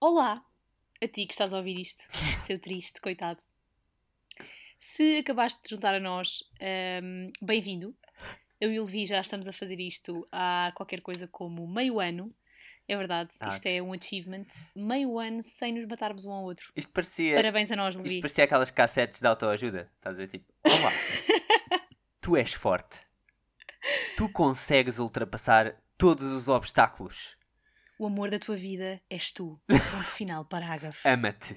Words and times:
Olá, 0.00 0.44
a 1.02 1.08
ti 1.08 1.26
que 1.26 1.32
estás 1.32 1.52
a 1.52 1.56
ouvir 1.56 1.78
isto, 1.80 2.02
seu 2.46 2.58
triste, 2.58 3.00
coitado. 3.00 3.40
Se 4.80 5.18
acabaste 5.18 5.60
de 5.62 5.70
juntar 5.70 5.94
a 5.94 6.00
nós, 6.00 6.44
hum, 7.02 7.32
bem-vindo. 7.42 7.94
Eu 8.60 8.72
e 8.72 8.78
o 8.80 8.84
Levi 8.84 9.06
já 9.06 9.20
estamos 9.20 9.46
a 9.48 9.52
fazer 9.52 9.78
isto 9.80 10.26
há 10.32 10.72
qualquer 10.74 11.00
coisa 11.00 11.26
como 11.28 11.66
meio 11.66 12.00
ano. 12.00 12.32
É 12.86 12.96
verdade, 12.96 13.30
isto 13.52 13.66
Ah, 13.66 13.70
é 13.70 13.82
um 13.82 13.92
achievement. 13.92 14.46
Meio 14.74 15.18
ano 15.18 15.42
sem 15.42 15.72
nos 15.74 15.86
matarmos 15.86 16.24
um 16.24 16.32
ao 16.32 16.44
outro. 16.44 16.72
Isto 16.74 16.90
parecia, 16.92 17.34
Parabéns 17.34 17.70
a 17.70 17.76
nós, 17.76 17.94
isto 17.94 18.02
Levi. 18.02 18.20
parecia 18.20 18.44
aquelas 18.44 18.70
cassetes 18.70 19.20
de 19.20 19.26
autoajuda. 19.26 19.90
Estás 19.96 20.14
a 20.14 20.18
ver? 20.18 20.28
Tipo, 20.28 20.46
olá, 20.64 20.90
tu 22.20 22.36
és 22.36 22.52
forte. 22.52 23.00
Tu 24.16 24.28
consegues 24.30 24.98
ultrapassar 24.98 25.76
todos 25.98 26.24
os 26.32 26.48
obstáculos. 26.48 27.36
O 27.98 28.06
amor 28.06 28.30
da 28.30 28.38
tua 28.38 28.56
vida 28.56 29.00
és 29.10 29.30
tu. 29.32 29.58
Ponto 29.66 30.08
final, 30.08 30.44
parágrafo. 30.44 31.00
Ama-te. 31.06 31.56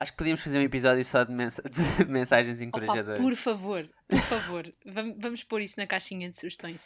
Acho 0.00 0.12
que 0.12 0.18
podíamos 0.18 0.40
fazer 0.42 0.58
um 0.58 0.62
episódio 0.62 1.04
só 1.04 1.24
de, 1.24 1.32
mensa- 1.32 1.62
de 1.68 2.04
mensagens 2.08 2.56
Opa, 2.58 2.64
encorajadoras. 2.64 3.18
por 3.18 3.34
favor, 3.34 3.88
por 4.08 4.20
favor, 4.20 4.72
vamos, 4.86 5.16
vamos 5.18 5.42
pôr 5.42 5.60
isso 5.60 5.74
na 5.76 5.88
caixinha 5.88 6.30
de 6.30 6.36
sugestões. 6.38 6.80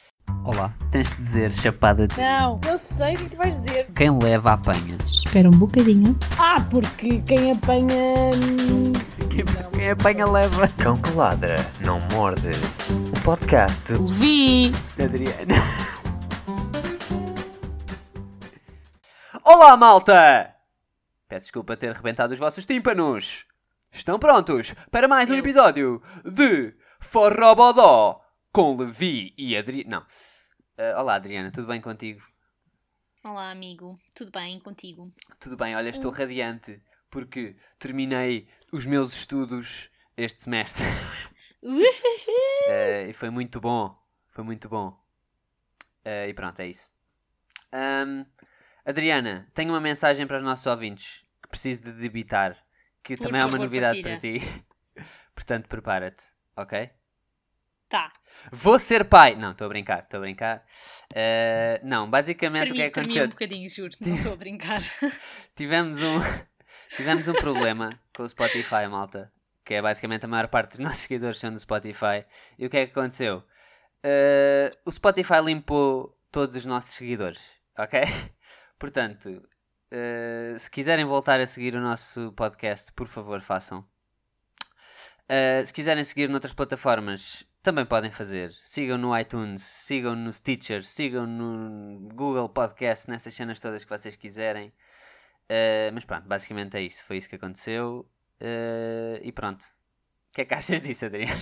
Olá, 0.47 0.75
tens 0.91 1.11
de 1.11 1.17
dizer 1.17 1.53
chapada 1.53 2.09
de 2.09 2.17
Não, 2.19 2.59
eu 2.67 2.79
sei 2.79 3.13
o 3.13 3.19
que 3.19 3.29
tu 3.29 3.37
vais 3.37 3.55
dizer. 3.55 3.87
quem 3.95 4.19
leva 4.19 4.55
apanha. 4.55 4.97
Espera 5.07 5.47
um 5.49 5.53
bocadinho. 5.59 6.17
Ah, 6.39 6.57
porque 6.71 7.21
quem 7.21 7.53
apanha. 7.53 8.31
Quem, 9.31 9.45
quem 9.79 9.91
apanha 9.91 10.25
leva. 10.27 10.67
Cão 10.83 10.97
que 11.01 11.11
ladra, 11.11 11.57
não 11.85 12.01
morde. 12.13 12.49
O 13.15 13.23
podcast 13.23 13.93
Levi! 13.93 14.73
Adriana. 14.99 15.55
Olá, 19.55 19.77
malta! 19.77 20.57
Peço 21.29 21.45
desculpa 21.45 21.77
ter 21.77 21.93
rebentado 21.95 22.33
os 22.33 22.39
vossos 22.39 22.65
tímpanos. 22.65 23.47
Estão 23.93 24.19
prontos 24.19 24.73
para 24.91 25.07
mais 25.07 25.29
um 25.29 25.35
episódio 25.35 26.03
de 26.25 26.75
Forrobodó 27.01 28.25
com 28.51 28.75
Levi 28.79 29.35
e 29.37 29.55
Adriana. 29.55 29.91
Não. 29.91 30.07
Ah, 30.79 31.03
olá, 31.03 31.17
Adriana, 31.17 31.53
tudo 31.53 31.67
bem 31.67 31.83
contigo? 31.83 32.27
Olá, 33.23 33.51
amigo. 33.51 34.01
Tudo 34.15 34.31
bem 34.31 34.59
contigo? 34.59 35.13
Tudo 35.39 35.55
bem, 35.55 35.77
olha, 35.77 35.89
Hum. 35.89 35.95
estou 35.95 36.11
radiante 36.11 36.83
porque 37.11 37.55
terminei 37.79 38.49
os 38.73 38.87
meus 38.87 39.13
estudos 39.13 39.91
este 40.17 40.41
semestre. 40.41 40.83
Eh, 42.69 43.09
e 43.11 43.13
foi 43.13 43.29
muito 43.29 43.61
bom. 43.61 43.95
Foi 44.31 44.43
muito 44.43 44.69
bom. 44.69 44.99
Eh, 46.05 46.29
e 46.29 46.35
pronto, 46.35 46.59
é 46.61 46.69
isso. 46.69 46.91
Ahm, 47.73 48.25
Adriana, 48.85 49.49
tenho 49.55 49.71
uma 49.71 49.81
mensagem 49.81 50.27
para 50.27 50.39
os 50.39 50.43
nossos 50.43 50.67
ouvintes 50.67 51.23
que 51.43 51.49
preciso 51.49 51.85
de 51.85 51.93
debitar. 51.93 52.57
Que 53.03 53.17
Por 53.17 53.25
também 53.25 53.41
é 53.41 53.45
uma 53.45 53.53
favor, 53.53 53.65
novidade 53.65 54.03
partilha. 54.03 54.41
para 54.41 54.51
ti. 54.51 54.65
Portanto, 55.35 55.69
prepara-te, 55.69 56.23
ok? 56.57 56.91
Tá. 57.89 58.13
Vou 58.51 58.79
ser 58.79 59.05
pai! 59.05 59.35
Não, 59.37 59.53
estou 59.53 59.67
a 59.67 59.69
brincar, 59.69 60.01
estou 60.01 60.19
a 60.19 60.21
brincar. 60.21 60.65
Eh, 61.15 61.81
não, 61.85 62.09
basicamente 62.09 62.73
o 62.73 62.75
que 62.75 62.83
é 62.83 62.91
que 62.91 62.99
aconteceu? 62.99 63.27
um 63.27 63.29
bocadinho, 63.29 63.69
juro. 63.69 63.93
Não 64.01 64.15
estou 64.15 64.33
a 64.33 64.37
brincar. 64.37 64.81
Tivemos 65.55 65.97
um, 65.99 66.21
tivemos 66.97 67.29
um 67.29 67.35
problema 67.35 67.99
com 68.15 68.23
o 68.23 68.29
Spotify, 68.29 68.87
malta. 68.91 69.33
Que 69.65 69.75
é 69.75 69.83
basicamente 69.83 70.25
a 70.25 70.29
maior 70.29 70.49
parte 70.49 70.73
dos 70.73 70.81
nossos 70.81 71.01
seguidores 71.01 71.39
são 71.39 71.53
do 71.53 71.61
Spotify. 71.61 72.25
E 72.59 72.67
o 72.67 72.71
que 72.71 72.79
é 72.79 72.87
que 72.87 72.93
aconteceu? 72.99 73.45
Eh, 74.03 74.71
o 74.85 74.91
Spotify 74.91 75.41
limpou 75.45 76.19
todos 76.33 76.57
os 76.57 76.65
nossos 76.65 76.95
seguidores, 76.95 77.41
ok? 77.79 78.01
Portanto, 78.83 79.49
eh, 79.93 80.57
se 80.59 80.69
quiserem 80.69 81.05
voltar 81.05 81.39
a 81.39 81.47
seguir 81.47 81.73
o 81.77 81.81
nosso 81.81 82.33
podcast, 82.33 82.91
por 82.91 83.07
favor, 83.07 83.41
façam. 83.41 83.87
Eh, 85.29 85.63
se 85.65 85.73
quiserem 85.73 86.03
seguir 86.03 86.29
noutras 86.29 86.53
plataformas, 86.53 87.47
também 87.63 87.87
podem 87.87 88.11
fazer. 88.11 88.51
Sigam 88.65 88.99
no 88.99 89.17
iTunes, 89.17 89.63
sigam 89.63 90.17
no 90.17 90.33
Stitcher, 90.33 90.83
sigam 90.83 91.29
no 91.29 92.09
Google 92.13 92.49
Podcast, 92.49 93.09
nessas 93.09 93.33
cenas 93.35 93.61
todas 93.61 93.85
que 93.85 93.91
vocês 93.91 94.17
quiserem. 94.17 94.71
Uh, 95.49 95.95
mas 95.95 96.05
pronto, 96.05 96.27
basicamente 96.27 96.77
é 96.77 96.83
isso. 96.83 97.05
Foi 97.05 97.19
isso 97.19 97.29
que 97.29 97.37
aconteceu. 97.37 98.11
Uh, 98.41 99.23
e 99.23 99.31
pronto. 99.31 99.63
O 99.63 100.35
que 100.35 100.41
é 100.41 100.45
que 100.45 100.55
achas 100.55 100.83
disso, 100.83 101.07
Adriano? 101.07 101.41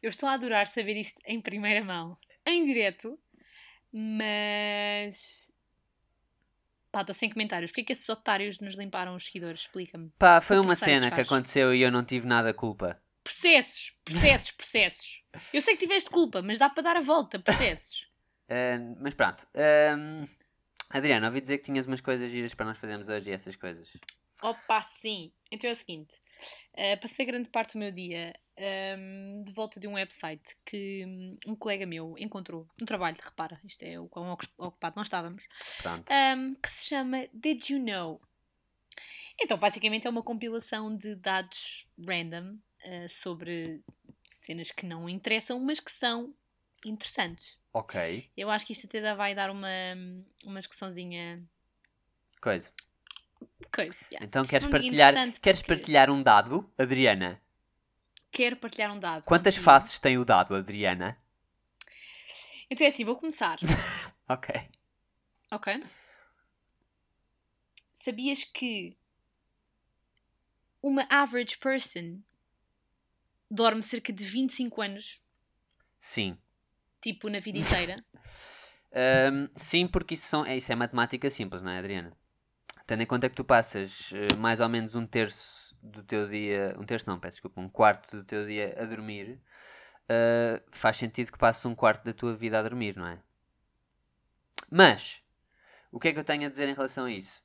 Eu 0.00 0.10
estou 0.10 0.28
a 0.28 0.34
adorar 0.34 0.68
saber 0.68 0.96
isto 0.96 1.20
em 1.26 1.40
primeira 1.40 1.84
mão, 1.84 2.16
em 2.46 2.64
direto, 2.64 3.18
mas. 3.92 5.50
Pá, 6.92 7.02
estou 7.02 7.14
sem 7.14 7.30
comentários. 7.30 7.70
Porquê 7.70 7.82
é 7.82 7.84
que 7.84 7.92
esses 7.92 8.08
otários 8.08 8.58
nos 8.58 8.74
limparam 8.76 9.14
os 9.14 9.24
seguidores? 9.26 9.60
Explica-me. 9.62 10.10
Pá, 10.18 10.40
foi 10.40 10.56
Que 10.58 10.66
uma 10.66 10.74
cena 10.74 11.08
que 11.10 11.16
faz? 11.16 11.26
aconteceu 11.26 11.72
e 11.74 11.82
eu 11.82 11.90
não 11.90 12.04
tive 12.04 12.26
nada 12.26 12.52
culpa. 12.52 13.00
Processos, 13.22 13.94
processos, 14.04 14.50
processos. 14.50 15.24
Eu 15.52 15.60
sei 15.62 15.76
que 15.76 15.86
tiveste 15.86 16.10
culpa, 16.10 16.42
mas 16.42 16.58
dá 16.58 16.68
para 16.68 16.82
dar 16.82 16.96
a 16.96 17.00
volta. 17.00 17.38
Processos. 17.38 18.08
Uh, 18.48 18.96
mas 19.00 19.14
pronto. 19.14 19.46
Um, 19.96 20.26
Adriano, 20.88 21.26
ouvi 21.26 21.40
dizer 21.40 21.58
que 21.58 21.64
tinhas 21.64 21.86
umas 21.86 22.00
coisas 22.00 22.28
giras 22.30 22.54
para 22.54 22.66
nós 22.66 22.78
fazermos 22.78 23.08
hoje 23.08 23.30
e 23.30 23.32
essas 23.32 23.54
coisas. 23.54 23.88
Opa, 24.42 24.82
sim. 24.82 25.30
Então 25.52 25.68
é 25.68 25.72
o 25.72 25.76
seguinte: 25.76 26.14
eh, 26.74 26.96
passei 26.96 27.24
grande 27.26 27.48
parte 27.50 27.72
do 27.74 27.78
meu 27.78 27.90
dia 27.90 28.34
ehm, 28.56 29.42
de 29.44 29.52
volta 29.52 29.78
de 29.80 29.86
um 29.88 29.94
website 29.94 30.56
que 30.64 31.04
hum, 31.06 31.38
um 31.46 31.56
colega 31.56 31.86
meu 31.86 32.14
encontrou 32.18 32.68
no 32.78 32.86
trabalho, 32.86 33.16
repara, 33.20 33.60
isto 33.64 33.82
é 33.82 33.98
o 33.98 34.08
quão 34.08 34.30
ocu- 34.30 34.46
ocupado 34.58 34.96
nós 34.96 35.06
estávamos, 35.06 35.46
Pronto. 35.82 36.10
ehm, 36.10 36.54
que 36.54 36.70
se 36.72 36.88
chama 36.88 37.26
Did 37.32 37.68
You 37.70 37.78
Know? 37.80 38.20
Então, 39.40 39.56
basicamente 39.58 40.06
é 40.06 40.10
uma 40.10 40.22
compilação 40.22 40.94
de 40.96 41.14
dados 41.14 41.88
random 41.98 42.58
eh, 42.82 43.08
sobre 43.08 43.82
cenas 44.30 44.70
que 44.70 44.84
não 44.86 45.08
interessam, 45.08 45.58
mas 45.60 45.80
que 45.80 45.90
são 45.90 46.34
interessantes. 46.84 47.58
Ok. 47.72 48.30
Eu 48.36 48.50
acho 48.50 48.66
que 48.66 48.72
isto 48.72 48.86
até 48.86 49.14
vai 49.14 49.34
dar 49.34 49.50
uma, 49.50 49.68
uma 50.44 50.58
discussãozinha. 50.60 51.42
Coisa. 52.40 52.70
Coisa, 53.72 53.96
yeah. 54.10 54.24
Então 54.26 54.44
queres 54.44 54.66
partilhar, 54.66 55.14
queres 55.40 55.60
porque- 55.62 55.74
partilhar 55.76 56.10
um 56.10 56.22
dado, 56.22 56.70
Adriana? 56.76 57.40
Quero 58.32 58.56
partilhar 58.56 58.92
um 58.94 58.98
dado. 59.00 59.24
Quantas 59.26 59.54
contigo. 59.54 59.64
faces 59.64 59.98
tem 60.00 60.18
o 60.18 60.24
dado, 60.24 60.54
Adriana? 60.54 61.16
Então 62.70 62.86
é 62.86 62.90
assim, 62.90 63.04
vou 63.04 63.16
começar. 63.16 63.58
Ok. 64.28 64.54
Ok? 65.50 65.82
Sabias 67.94 68.44
que 68.44 68.96
uma 70.82 71.04
average 71.10 71.58
person 71.58 72.20
dorme 73.50 73.82
cerca 73.82 74.12
de 74.12 74.24
25 74.24 74.80
anos, 74.82 75.20
Sim. 75.98 76.38
tipo 77.02 77.28
na 77.28 77.40
vida 77.40 77.58
inteira? 77.58 78.04
Ahm, 78.92 79.48
sim, 79.56 79.86
porque 79.86 80.14
isso, 80.14 80.26
são, 80.26 80.44
é, 80.44 80.56
isso 80.56 80.70
é 80.72 80.74
matemática 80.76 81.28
simples, 81.30 81.62
não 81.62 81.70
é, 81.70 81.78
Adriana? 81.78 82.16
Tendo 82.90 83.04
em 83.04 83.06
conta 83.06 83.28
que 83.28 83.36
tu 83.36 83.44
passas 83.44 84.10
eh, 84.12 84.34
mais 84.34 84.58
ou 84.58 84.68
menos 84.68 84.96
um 84.96 85.06
terço 85.06 85.72
do 85.80 86.02
teu 86.02 86.28
dia, 86.28 86.74
um 86.76 86.82
terço 86.84 87.08
não, 87.08 87.20
peço 87.20 87.36
desculpa, 87.36 87.60
um 87.60 87.68
quarto 87.68 88.16
do 88.16 88.24
teu 88.24 88.44
dia 88.44 88.76
a 88.76 88.84
dormir, 88.84 89.40
ah, 90.08 90.60
faz 90.72 90.96
sentido 90.96 91.30
que 91.30 91.38
passes 91.38 91.64
um 91.64 91.72
quarto 91.72 92.04
da 92.04 92.12
tua 92.12 92.34
vida 92.34 92.58
a 92.58 92.62
dormir, 92.64 92.96
não 92.96 93.06
é? 93.06 93.20
Mas, 94.68 95.22
o 95.92 96.00
que 96.00 96.08
é 96.08 96.12
que 96.12 96.18
eu 96.18 96.24
tenho 96.24 96.48
a 96.48 96.50
dizer 96.50 96.68
em 96.68 96.74
relação 96.74 97.04
a 97.04 97.12
isso? 97.12 97.40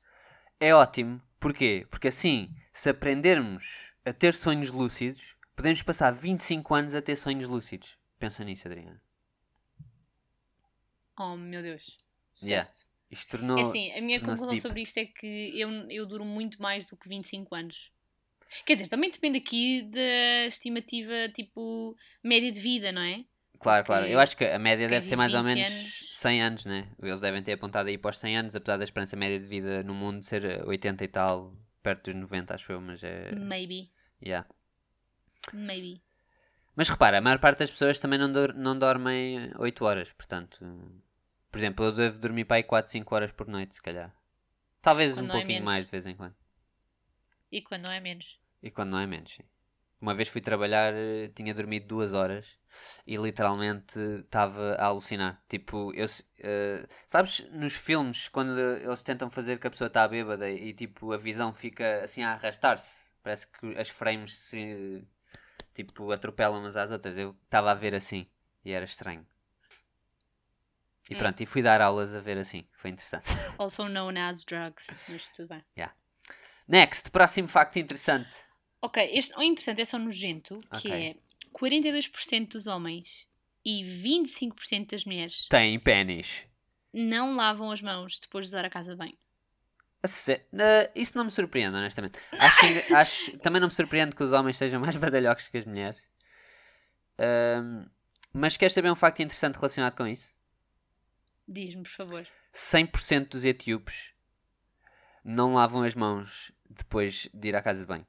É 0.58 0.74
ótimo, 0.74 1.22
porquê? 1.38 1.86
Porque 1.92 2.08
assim, 2.08 2.52
se 2.72 2.90
aprendermos 2.90 3.92
a 4.04 4.12
ter 4.12 4.34
sonhos 4.34 4.72
lúcidos, 4.72 5.36
podemos 5.54 5.80
passar 5.80 6.10
25 6.10 6.74
anos 6.74 6.92
a 6.92 7.00
ter 7.00 7.14
sonhos 7.14 7.48
lúcidos. 7.48 7.96
Pensa 8.18 8.42
nisso, 8.42 8.66
Adriana. 8.66 9.00
Oh 11.16 11.36
meu 11.36 11.62
Deus. 11.62 11.96
Yeah. 12.42 12.68
Isto 13.10 13.38
tornou. 13.38 13.58
É 13.58 13.62
assim, 13.62 13.92
a 13.92 14.00
minha 14.00 14.20
conclusão 14.20 14.48
deep. 14.50 14.62
sobre 14.62 14.82
isto 14.82 14.98
é 14.98 15.06
que 15.06 15.58
eu, 15.58 15.70
eu 15.90 16.06
duro 16.06 16.24
muito 16.24 16.60
mais 16.60 16.86
do 16.86 16.96
que 16.96 17.08
25 17.08 17.54
anos. 17.54 17.90
Quer 18.64 18.74
dizer, 18.74 18.88
também 18.88 19.10
depende 19.10 19.38
aqui 19.38 19.82
da 19.82 20.46
estimativa, 20.46 21.28
tipo, 21.34 21.96
média 22.22 22.50
de 22.50 22.60
vida, 22.60 22.92
não 22.92 23.02
é? 23.02 23.24
Claro, 23.58 23.84
Porque 23.84 23.98
claro. 23.98 24.06
Eu 24.06 24.20
acho 24.20 24.36
que 24.36 24.44
a 24.44 24.58
média 24.58 24.86
deve 24.88 25.04
ser 25.04 25.16
mais 25.16 25.34
ou 25.34 25.42
20 25.42 25.54
menos 25.54 25.70
anos- 25.70 26.08
100 26.12 26.42
anos, 26.42 26.64
né? 26.64 26.88
Eles 27.02 27.20
devem 27.20 27.42
ter 27.42 27.52
apontado 27.52 27.88
aí 27.88 27.98
para 27.98 28.10
os 28.10 28.18
100 28.18 28.36
anos, 28.36 28.54
apesar 28.54 28.76
da 28.76 28.84
esperança 28.84 29.16
média 29.16 29.38
de 29.38 29.46
vida 29.46 29.82
no 29.82 29.94
mundo 29.94 30.22
ser 30.22 30.44
eh, 30.44 30.62
80 30.64 31.04
e 31.04 31.08
tal, 31.08 31.54
perto 31.82 32.12
dos 32.12 32.20
90, 32.20 32.54
acho 32.54 32.70
eu, 32.70 32.80
mas 32.80 33.02
é. 33.02 33.34
Maybe. 33.34 33.90
Yeah. 34.22 34.46
Maybe. 35.52 36.02
Mas 36.74 36.88
repara, 36.88 37.18
a 37.18 37.20
maior 37.20 37.38
parte 37.38 37.60
das 37.60 37.70
pessoas 37.70 37.98
também 37.98 38.18
não, 38.18 38.30
dor- 38.30 38.54
não 38.54 38.78
dormem 38.78 39.50
8 39.58 39.84
horas, 39.84 40.12
portanto. 40.12 40.58
Por 41.56 41.60
exemplo, 41.60 41.86
eu 41.86 41.92
devo 41.92 42.18
dormir 42.18 42.44
para 42.44 42.58
aí 42.58 42.62
4, 42.62 42.92
5 42.92 43.14
horas 43.14 43.32
por 43.32 43.48
noite, 43.48 43.76
se 43.76 43.80
calhar. 43.82 44.14
Talvez 44.82 45.14
Quando 45.14 45.24
um 45.24 45.28
é 45.30 45.32
pouquinho 45.32 45.48
menos. 45.54 45.64
mais 45.64 45.84
de 45.86 45.90
vez 45.90 46.04
em 46.04 46.14
quando. 46.14 46.34
E 47.50 47.62
quando 47.62 47.84
não 47.84 47.90
é 47.92 47.98
menos? 47.98 48.38
E 48.62 48.70
quando 48.70 48.90
não 48.90 48.98
é 48.98 49.06
menos, 49.06 49.32
sim. 49.34 49.42
Uma 49.98 50.14
vez 50.14 50.28
fui 50.28 50.42
trabalhar, 50.42 50.92
eh, 50.94 51.28
tinha 51.34 51.54
dormido 51.54 51.86
duas 51.86 52.12
horas. 52.12 52.46
e 53.06 53.16
literalmente 53.16 53.98
estava 53.98 54.74
a 54.74 54.84
alucinar. 54.84 55.42
Tipo, 55.48 55.94
eu, 55.94 56.04
eh, 56.40 56.86
sabes, 57.06 57.40
nos 57.50 57.72
filmes, 57.74 58.28
quando 58.28 58.58
eles 58.60 59.02
tentam 59.02 59.30
fazer 59.30 59.58
que 59.58 59.66
a 59.66 59.70
pessoa 59.70 59.88
está 59.88 60.06
bêbada 60.06 60.50
e 60.50 60.74
tipo 60.74 61.10
a 61.10 61.16
visão 61.16 61.54
fica 61.54 62.04
assim 62.04 62.22
a 62.22 62.32
arrastar-se, 62.34 63.08
parece 63.22 63.46
que 63.50 63.74
as 63.78 63.88
frames 63.88 64.36
se 64.36 65.02
tipo 65.74 66.12
atropelam 66.12 66.60
umas 66.60 66.76
às 66.76 66.90
outras. 66.90 67.16
Eu 67.16 67.34
estava 67.44 67.70
a 67.70 67.74
ver 67.74 67.94
assim 67.94 68.26
e 68.62 68.72
era 68.72 68.84
estranho. 68.84 69.26
E 71.08 71.14
Hum. 71.14 71.18
pronto, 71.18 71.40
e 71.40 71.46
fui 71.46 71.62
dar 71.62 71.80
aulas 71.80 72.14
a 72.14 72.20
ver 72.20 72.36
assim, 72.38 72.66
foi 72.72 72.90
interessante. 72.90 73.26
Also 73.58 73.88
known 73.88 74.16
as 74.18 74.44
drugs. 74.44 74.86
Mas 75.08 75.28
tudo 75.28 75.48
bem. 75.48 75.64
Next, 76.68 77.10
próximo 77.12 77.46
facto 77.48 77.78
interessante. 77.78 78.36
Ok, 78.82 79.00
este 79.12 79.32
o 79.36 79.42
interessante 79.42 79.82
é 79.82 79.84
só 79.84 79.98
nojento, 79.98 80.56
que 80.80 80.88
Ok. 80.88 80.92
é 80.92 81.16
42% 81.52 82.48
dos 82.54 82.66
homens 82.66 83.28
e 83.64 83.84
25% 83.84 84.90
das 84.90 85.04
mulheres 85.04 85.46
Tem 85.48 85.78
pênis. 85.78 86.44
não 86.92 87.36
lavam 87.36 87.70
as 87.70 87.80
mãos 87.80 88.18
depois 88.18 88.46
de 88.46 88.50
usar 88.50 88.64
a 88.64 88.70
casa 88.70 88.92
de 88.92 88.98
banho. 88.98 89.16
Isso 90.94 91.16
não 91.16 91.24
me 91.24 91.30
surpreende, 91.30 91.76
honestamente. 91.76 92.18
Acho, 92.32 92.66
acho- 92.94 93.38
também 93.38 93.60
não 93.60 93.68
me 93.68 93.74
surpreende 93.74 94.14
que 94.16 94.22
os 94.22 94.32
homens 94.32 94.56
sejam 94.56 94.80
mais 94.80 94.96
badalhocos 94.96 95.46
que 95.48 95.58
as 95.58 95.64
mulheres. 95.64 96.00
Mas 98.32 98.56
queres 98.56 98.74
saber 98.74 98.90
um 98.90 98.96
facto 98.96 99.20
interessante 99.22 99.54
relacionado 99.56 99.96
com 99.96 100.06
isso? 100.06 100.35
Diz-me, 101.48 101.82
por 101.84 101.90
favor. 101.92 102.26
100% 102.52 103.28
dos 103.30 103.44
etíopes 103.44 104.12
não 105.24 105.54
lavam 105.54 105.82
as 105.82 105.94
mãos 105.94 106.52
depois 106.68 107.28
de 107.32 107.48
ir 107.48 107.56
à 107.56 107.62
casa 107.62 107.80
de 107.80 107.86
banho. 107.86 108.06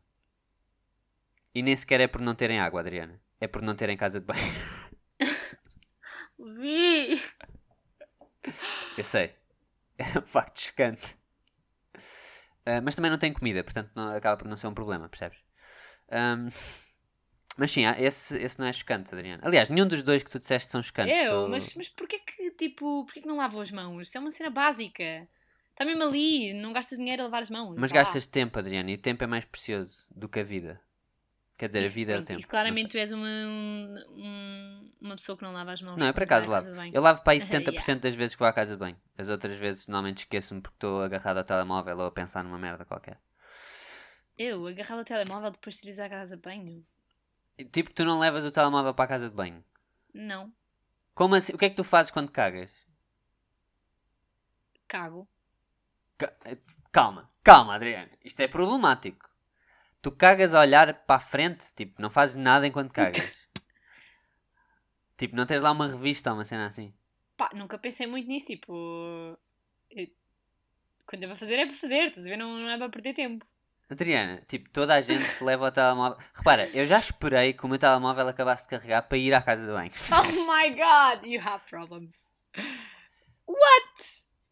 E 1.53 1.61
nem 1.61 1.75
sequer 1.75 1.99
é 2.01 2.07
por 2.07 2.21
não 2.21 2.35
terem 2.35 2.59
água, 2.59 2.81
Adriana. 2.81 3.19
É 3.39 3.47
por 3.47 3.61
não 3.61 3.75
terem 3.75 3.97
casa 3.97 4.19
de 4.19 4.25
banho. 4.25 4.41
Vi! 6.39 7.21
Eu 8.97 9.03
sei. 9.03 9.35
É 9.97 10.19
um 10.19 10.21
facto 10.21 10.61
chocante. 10.61 11.17
Ah, 12.65 12.81
mas 12.81 12.95
também 12.95 13.09
não 13.09 13.17
tem 13.17 13.33
comida, 13.33 13.63
portanto 13.63 13.91
não- 13.95 14.15
acaba 14.15 14.37
por 14.37 14.47
não 14.47 14.55
ser 14.57 14.67
um 14.67 14.73
problema, 14.73 15.09
percebes? 15.09 15.39
Ahm, 16.11 16.49
mas 17.57 17.71
sim, 17.71 17.83
esse, 17.85 18.37
esse 18.37 18.59
não 18.59 18.67
é 18.67 18.73
chocante, 18.73 19.13
Adriana. 19.13 19.41
Aliás, 19.45 19.69
nenhum 19.69 19.87
dos 19.87 20.01
dois 20.03 20.23
que 20.23 20.29
tu 20.29 20.39
disseste 20.39 20.69
são 20.69 20.81
chocantes. 20.81 21.17
Eu, 21.17 21.43
Tô- 21.43 21.47
mas, 21.49 21.75
mas 21.75 21.89
porquê 21.89 22.19
que, 22.19 22.51
tipo, 22.51 23.03
porquê 23.05 23.21
que 23.21 23.27
não 23.27 23.37
lavam 23.37 23.61
as 23.61 23.71
mãos? 23.71 24.07
Isso 24.07 24.17
é 24.17 24.21
uma 24.21 24.31
cena 24.31 24.49
básica. 24.49 25.27
Está 25.71 25.85
mesmo 25.85 26.03
ali, 26.03 26.53
não 26.53 26.73
gastas 26.73 26.97
dinheiro 26.97 27.21
a 27.23 27.25
lavar 27.25 27.41
as 27.41 27.49
mãos. 27.49 27.75
Mas 27.77 27.91
vá. 27.91 27.97
gastas 27.97 28.25
tempo, 28.25 28.57
Adriana, 28.57 28.89
e 28.91 28.95
o 28.95 28.97
tempo 28.97 29.23
é 29.23 29.27
mais 29.27 29.45
precioso 29.45 30.07
do 30.09 30.27
que 30.29 30.39
a 30.39 30.43
vida. 30.43 30.79
Quer 31.57 31.67
dizer, 31.67 31.83
Isso, 31.83 31.93
a 31.93 31.95
vida 31.95 32.11
é 32.11 32.15
o 32.15 32.17
pronto, 32.17 32.27
tempo. 32.27 32.39
isso 32.39 32.47
claramente 32.47 32.89
tu 32.89 32.97
és 32.97 33.11
uma, 33.11 33.27
um- 33.27 34.91
uma 35.01 35.15
pessoa 35.15 35.35
que 35.37 35.43
não 35.43 35.51
lava 35.51 35.71
as 35.71 35.81
mãos. 35.81 35.97
Não, 35.97 36.07
à 36.07 36.11
lavo. 36.11 36.65
casa 36.65 36.75
banho. 36.75 36.93
Eu 36.95 37.01
lavo 37.01 37.23
para 37.23 37.33
aí 37.33 37.39
Yeah. 37.41 37.81
70% 37.81 37.99
das 38.01 38.15
vezes 38.15 38.35
que 38.35 38.39
vou 38.39 38.47
à 38.47 38.53
casa 38.53 38.73
de 38.73 38.79
banho. 38.79 38.97
As 39.17 39.27
outras 39.29 39.57
vezes 39.57 39.87
normalmente 39.87 40.19
esqueço-me 40.19 40.61
porque 40.61 40.75
estou 40.75 41.01
agarrado 41.01 41.37
ao 41.37 41.43
telemóvel 41.43 41.97
ou 41.97 42.05
a 42.05 42.11
pensar 42.11 42.43
numa 42.43 42.59
merda 42.59 42.85
qualquer. 42.85 43.17
Eu, 44.37 44.67
agarrado 44.67 44.99
ao 44.99 45.05
telemóvel 45.05 45.49
depois 45.51 45.77
de 45.77 45.87
ires 45.87 45.99
à 45.99 46.07
casa 46.07 46.35
de 46.35 46.41
banho? 46.43 46.85
Tipo, 47.71 47.91
tu 47.93 48.05
não 48.05 48.19
levas 48.19 48.45
o 48.45 48.51
telemóvel 48.51 48.93
para 48.93 49.05
a 49.05 49.07
casa 49.07 49.29
de 49.29 49.35
banho. 49.35 49.63
Não. 50.13 50.53
Como 51.15 51.35
assim? 51.35 51.53
O 51.53 51.57
que 51.57 51.65
é 51.65 51.69
que 51.69 51.75
tu 51.75 51.83
fazes 51.83 52.11
quando 52.11 52.31
cagas? 52.31 52.71
Cago. 54.87 55.27
Ca- 56.17 56.33
Calma, 56.91 57.29
calma, 57.43 57.75
Adriana. 57.75 58.11
Isto 58.23 58.39
é 58.41 58.47
problemático. 58.47 59.27
Tu 60.01 60.11
cagas 60.11 60.53
a 60.53 60.61
olhar 60.61 61.05
para 61.05 61.15
a 61.17 61.19
frente, 61.19 61.65
tipo, 61.75 62.01
não 62.01 62.09
fazes 62.09 62.35
nada 62.35 62.65
enquanto 62.67 62.91
cagas. 62.93 63.21
tipo, 65.17 65.35
não 65.35 65.45
tens 65.45 65.61
lá 65.61 65.71
uma 65.71 65.87
revista 65.87 66.29
ou 66.31 66.37
uma 66.37 66.45
cena 66.45 66.67
assim. 66.67 66.93
Pá, 67.35 67.49
nunca 67.53 67.77
pensei 67.77 68.07
muito 68.07 68.27
nisso, 68.27 68.47
tipo... 68.47 69.37
eu- 69.91 70.07
Quando 71.05 71.23
é 71.23 71.27
para 71.27 71.35
fazer, 71.35 71.55
é 71.59 71.65
para 71.65 71.75
fazer, 71.77 72.07
estás 72.07 72.25
a 72.25 72.29
ver? 72.29 72.37
Não, 72.37 72.57
não 72.57 72.69
é 72.69 72.77
para 72.77 72.89
perder 72.89 73.13
tempo. 73.13 73.45
Adriana, 73.89 74.43
tipo, 74.47 74.69
toda 74.69 74.95
a 74.95 75.01
gente 75.01 75.23
te 75.37 75.43
leva 75.43 75.67
o 75.67 75.71
telemóvel. 75.71 76.17
Repara, 76.33 76.67
eu 76.69 76.85
já 76.85 76.99
esperei 76.99 77.53
que 77.53 77.65
o 77.65 77.69
meu 77.69 77.79
telemóvel 77.79 78.27
acabasse 78.27 78.63
de 78.63 78.69
carregar 78.69 79.03
para 79.03 79.17
ir 79.17 79.33
à 79.33 79.41
casa 79.41 79.65
de 79.65 79.71
banho. 79.71 79.91
Oh 80.11 80.51
my 80.51 80.69
god, 80.71 81.25
you 81.25 81.39
have 81.41 81.63
problems. 81.69 82.19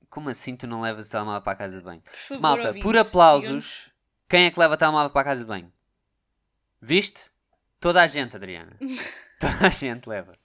Como 0.09 0.29
assim 0.29 0.55
tu 0.55 0.65
não 0.65 0.79
levas 0.79 1.07
o 1.07 1.11
telemóvel 1.11 1.41
para 1.41 1.51
a 1.51 1.55
casa 1.57 1.77
de 1.77 1.83
banho? 1.83 2.01
Por 2.29 2.39
Malta, 2.39 2.67
ouvintes, 2.67 2.83
por 2.83 2.97
aplausos, 2.97 3.91
quem 4.29 4.45
é 4.45 4.51
que 4.51 4.57
leva 4.57 4.75
o 4.75 4.77
telemóvel 4.77 5.09
para 5.09 5.21
a 5.21 5.25
casa 5.25 5.41
de 5.41 5.47
banho? 5.47 5.73
Viste? 6.81 7.29
Toda 7.81 8.01
a 8.01 8.07
gente, 8.07 8.37
Adriana. 8.37 8.77
Toda 9.37 9.67
a 9.67 9.69
gente 9.69 10.07
leva. 10.07 10.37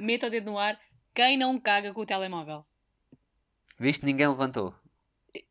Meta 0.00 0.26
o 0.26 0.30
dedo 0.30 0.50
no 0.50 0.58
ar. 0.58 0.76
Quem 1.14 1.38
não 1.38 1.60
caga 1.60 1.94
com 1.94 2.00
o 2.00 2.06
telemóvel? 2.06 2.66
Viste? 3.78 4.04
Ninguém 4.04 4.26
levantou. 4.26 4.74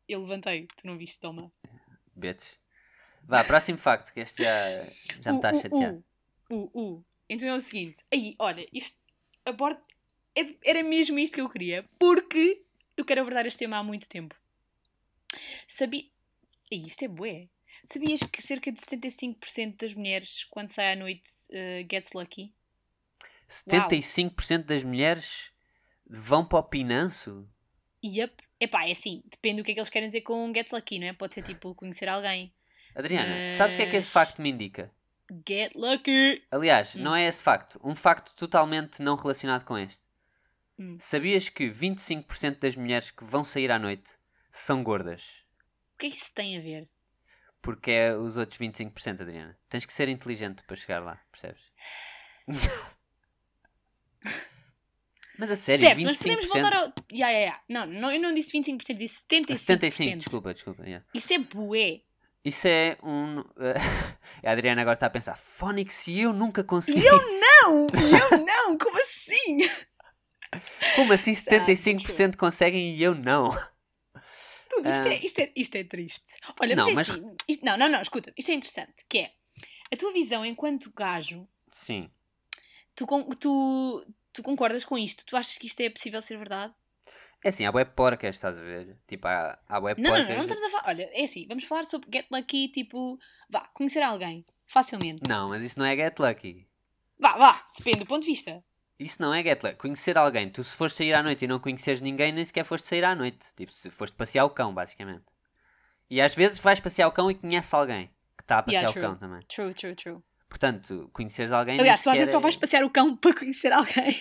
Eu 0.06 0.20
levantei, 0.20 0.66
tu 0.76 0.86
não 0.86 0.98
viste, 0.98 1.18
toma. 1.18 1.50
Bitch. 2.14 2.57
Vá, 3.28 3.44
próximo 3.44 3.78
facto, 3.78 4.12
que 4.12 4.20
este 4.20 4.42
já, 4.42 4.84
já 5.20 5.32
me 5.32 5.38
está 5.38 5.50
a 5.50 5.52
Uh, 5.52 5.56
uh, 5.58 5.60
chatear. 5.62 5.94
uh, 5.94 6.02
uh, 6.50 6.70
uh. 6.94 7.04
Então 7.28 7.46
é 7.46 7.54
o 7.54 7.60
seguinte. 7.60 7.98
Aí, 8.12 8.34
olha, 8.38 8.66
isto. 8.72 8.98
Aborda. 9.44 9.80
é- 10.34 10.56
Era 10.64 10.82
mesmo 10.82 11.18
isto 11.18 11.34
que 11.34 11.40
eu 11.40 11.48
queria. 11.50 11.84
Porque 11.98 12.64
eu 12.96 13.04
quero 13.04 13.20
abordar 13.20 13.44
este 13.46 13.58
tema 13.58 13.76
há 13.76 13.82
muito 13.84 14.08
tempo. 14.08 14.34
Sabia. 15.68 16.04
Aí, 16.72 16.86
isto 16.86 17.04
é 17.04 17.08
bué. 17.08 17.48
Sabias 17.86 18.20
que 18.22 18.40
cerca 18.42 18.72
de 18.72 18.80
75% 18.80 19.76
das 19.76 19.92
mulheres, 19.94 20.44
quando 20.44 20.70
sai 20.70 20.92
à 20.94 20.96
noite, 20.96 21.30
eh, 21.50 21.86
gets 21.90 22.12
lucky? 22.14 22.52
75% 23.48 24.64
das 24.66 24.82
mulheres 24.82 25.52
vão 26.08 26.44
para 26.46 26.58
o 26.58 26.62
pinanço? 26.62 27.46
Yup. 28.04 28.42
Epá, 28.60 28.88
é 28.88 28.92
assim, 28.92 29.22
depende 29.30 29.60
do 29.60 29.64
que 29.64 29.70
é 29.70 29.74
que 29.74 29.80
eles 29.80 29.88
querem 29.90 30.08
dizer 30.08 30.22
com 30.22 30.52
gets 30.54 30.72
lucky, 30.72 30.98
não 30.98 31.06
é? 31.08 31.12
Pode 31.12 31.34
ser 31.34 31.42
tipo 31.42 31.74
conhecer 31.74 32.08
alguém. 32.08 32.52
Adriana, 32.98 33.50
sabes 33.56 33.74
o 33.74 33.78
que 33.78 33.82
é 33.84 33.90
que 33.90 33.96
esse 33.96 34.06
Mas- 34.08 34.12
facto 34.12 34.42
me 34.42 34.50
indica? 34.50 34.90
Get 35.46 35.72
lucky! 35.76 36.42
Aliás, 36.50 36.94
Hum. 36.96 37.00
não 37.02 37.14
é 37.14 37.26
esse 37.28 37.42
facto. 37.42 37.78
Um 37.84 37.94
facto 37.94 38.34
totalmente 38.34 39.00
não 39.02 39.14
relacionado 39.16 39.64
com 39.64 39.78
este. 39.78 40.00
Hum. 40.78 40.96
Sabias 41.00 41.48
que 41.48 41.68
25% 41.70 42.58
das 42.60 42.76
mulheres 42.76 43.10
que 43.10 43.24
vão 43.24 43.44
sair 43.44 43.70
à 43.70 43.78
noite 43.78 44.10
são 44.50 44.82
gordas? 44.82 45.22
O 45.94 45.98
que 45.98 46.06
é 46.06 46.10
que 46.10 46.16
isso 46.16 46.34
tem 46.34 46.56
a 46.58 46.60
ver? 46.60 46.88
Porque 47.60 47.90
é 47.90 48.16
os 48.16 48.36
outros 48.36 48.58
25%, 48.58 49.20
Adriana. 49.22 49.56
Tens 49.68 49.84
que 49.84 49.92
ser 49.92 50.08
inteligente 50.08 50.62
para 50.62 50.76
chegar 50.76 51.00
lá, 51.02 51.20
percebes? 51.30 51.62
mas 55.38 55.50
a 55.50 55.56
sério, 55.56 55.86
certo, 55.86 55.98
25%. 56.00 56.04
mas 56.04 56.16
podemos 56.18 56.46
voltar 56.46 56.74
ao. 56.74 56.92
Ya, 57.12 57.30
ya, 57.30 57.38
ya. 57.40 57.60
Não, 57.68 57.86
não, 57.86 58.10
eu 58.12 58.20
não 58.20 58.32
disse 58.34 58.52
25%, 58.58 58.96
disse 58.96 59.22
75%. 59.28 59.56
75, 59.56 60.18
desculpa, 60.18 60.54
desculpa. 60.54 60.82
yeah. 60.84 61.04
Isso 61.14 61.32
é 61.34 61.38
bué. 61.38 62.00
Isso 62.48 62.66
é 62.68 62.96
um. 63.02 63.40
a 64.44 64.50
Adriana 64.50 64.80
agora 64.82 64.94
está 64.94 65.06
a 65.06 65.10
pensar: 65.10 65.36
Phonics 65.36 66.06
e 66.08 66.20
eu 66.20 66.32
nunca 66.32 66.64
consegui. 66.64 67.00
E 67.00 67.06
eu 67.06 67.18
não! 67.40 67.86
E 67.88 68.34
eu 68.34 68.44
não! 68.44 68.78
Como 68.78 68.98
assim? 69.00 69.58
Como 70.96 71.12
assim 71.12 71.34
Sabe, 71.34 71.72
75% 71.72 72.36
conseguem 72.36 72.96
e 72.96 73.02
eu 73.02 73.14
não? 73.14 73.50
Tudo, 74.70 74.88
isto, 74.88 75.02
Ah. 75.02 75.08
é, 75.08 75.18
isto, 75.24 75.38
é, 75.40 75.52
isto 75.56 75.74
é 75.76 75.84
triste. 75.84 76.22
Olha, 76.60 76.74
Não, 76.76 76.90
mas 76.92 77.08
é 77.08 77.12
mas- 77.12 77.24
assim. 77.24 77.36
isto- 77.48 77.64
não, 77.64 77.76
não, 77.76 77.88
não, 77.88 78.00
escuta. 78.02 78.32
Isto 78.36 78.50
é 78.50 78.54
interessante. 78.54 78.94
Que 79.08 79.18
é. 79.18 79.32
A 79.92 79.96
tua 79.96 80.12
visão 80.12 80.44
enquanto 80.44 80.92
gajo, 80.94 81.46
Sim. 81.72 82.10
tu, 82.94 83.06
tu, 83.40 84.06
tu 84.32 84.42
concordas 84.42 84.84
com 84.84 84.98
isto? 84.98 85.24
Tu 85.26 85.36
achas 85.36 85.56
que 85.56 85.66
isto 85.66 85.80
é 85.80 85.88
possível 85.90 86.20
ser 86.22 86.36
verdade? 86.38 86.72
É 87.44 87.50
assim, 87.50 87.64
há 87.64 87.70
web 87.70 87.92
porcas, 87.94 88.34
estás 88.34 88.56
a 88.58 88.60
ver? 88.60 88.96
Tipo, 89.06 89.28
há, 89.28 89.58
há 89.68 89.78
web 89.78 90.00
Não, 90.02 90.10
não, 90.10 90.16
porcas. 90.16 90.28
não, 90.30 90.36
não 90.38 90.44
estamos 90.44 90.64
a 90.64 90.70
falar. 90.70 90.88
Olha, 90.88 91.08
é 91.12 91.24
assim, 91.24 91.46
vamos 91.46 91.64
falar 91.64 91.84
sobre 91.84 92.08
get 92.12 92.26
lucky, 92.30 92.68
tipo, 92.68 93.18
vá, 93.48 93.60
conhecer 93.74 94.02
alguém, 94.02 94.44
facilmente. 94.66 95.22
Não, 95.28 95.48
mas 95.50 95.62
isso 95.62 95.78
não 95.78 95.86
é 95.86 95.94
get 95.96 96.18
lucky. 96.18 96.66
Vá, 97.18 97.36
vá, 97.36 97.64
depende 97.76 98.00
do 98.00 98.06
ponto 98.06 98.22
de 98.22 98.28
vista. 98.28 98.62
Isso 98.98 99.22
não 99.22 99.32
é 99.32 99.42
get 99.44 99.62
lucky. 99.62 99.76
Conhecer 99.76 100.18
alguém. 100.18 100.50
Tu, 100.50 100.64
se 100.64 100.76
fores 100.76 100.94
sair 100.94 101.14
à 101.14 101.22
noite 101.22 101.44
e 101.44 101.48
não 101.48 101.60
conheceres 101.60 102.00
ninguém, 102.02 102.32
nem 102.32 102.44
sequer 102.44 102.64
foste 102.64 102.88
sair 102.88 103.04
à 103.04 103.14
noite. 103.14 103.46
Tipo, 103.56 103.70
se 103.70 103.88
foste 103.90 104.16
passear 104.16 104.44
o 104.44 104.50
cão, 104.50 104.74
basicamente. 104.74 105.24
E 106.10 106.20
às 106.20 106.34
vezes 106.34 106.58
vais 106.58 106.80
passear 106.80 107.06
o 107.06 107.12
cão 107.12 107.30
e 107.30 107.34
conheces 107.36 107.72
alguém 107.72 108.08
que 108.36 108.42
está 108.42 108.58
a 108.58 108.62
passear 108.64 108.82
Yeah, 108.90 108.98
o 108.98 109.02
cão 109.02 109.16
também. 109.16 109.40
True, 109.46 109.74
true, 109.74 109.94
true. 109.94 110.18
Portanto, 110.48 111.08
conheceres 111.12 111.52
alguém. 111.52 111.78
Aliás, 111.78 112.02
tu 112.02 112.10
às 112.10 112.18
vezes 112.18 112.32
só 112.32 112.40
vais 112.40 112.56
é- 112.56 112.58
passear 112.58 112.82
o 112.82 112.90
cão 112.90 113.14
para 113.16 113.34
conhecer 113.38 113.72
alguém. 113.72 114.20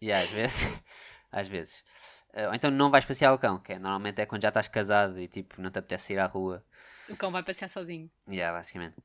E 0.00 0.10
às 0.10 0.28
vezes. 0.30 0.58
às 1.30 1.46
vezes. 1.46 1.84
Eh, 2.32 2.46
Ou 2.48 2.54
então 2.54 2.70
não 2.70 2.90
vais 2.90 3.04
passear 3.04 3.32
o 3.32 3.38
cão, 3.38 3.58
que 3.58 3.72
é, 3.72 3.78
normalmente 3.78 4.20
é 4.20 4.26
quando 4.26 4.42
já 4.42 4.48
estás 4.48 4.68
casado 4.68 5.18
e 5.20 5.28
tipo 5.28 5.60
não 5.60 5.70
te 5.70 5.78
apetece 5.78 6.12
ir 6.12 6.18
à 6.18 6.26
rua. 6.26 6.64
O 7.08 7.16
cão 7.16 7.30
vai 7.32 7.42
passear 7.42 7.68
sozinho. 7.68 8.10
Yeah, 8.28 8.56
basicamente. 8.56 8.96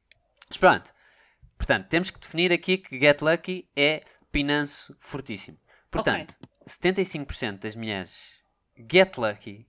Mas 0.50 0.58
pronto. 0.58 0.94
Portanto, 1.58 1.88
temos 1.88 2.12
que 2.12 2.20
definir 2.20 2.52
aqui 2.52 2.78
que 2.78 3.00
Get 3.00 3.22
Lucky 3.22 3.70
é 3.76 4.02
pinanço 4.32 4.96
fortíssimo. 5.00 5.58
Portanto, 5.90 6.36
75% 6.68 7.60
das 7.60 7.76
mulheres 7.76 8.12
Get 8.92 9.18
Lucky 9.18 9.66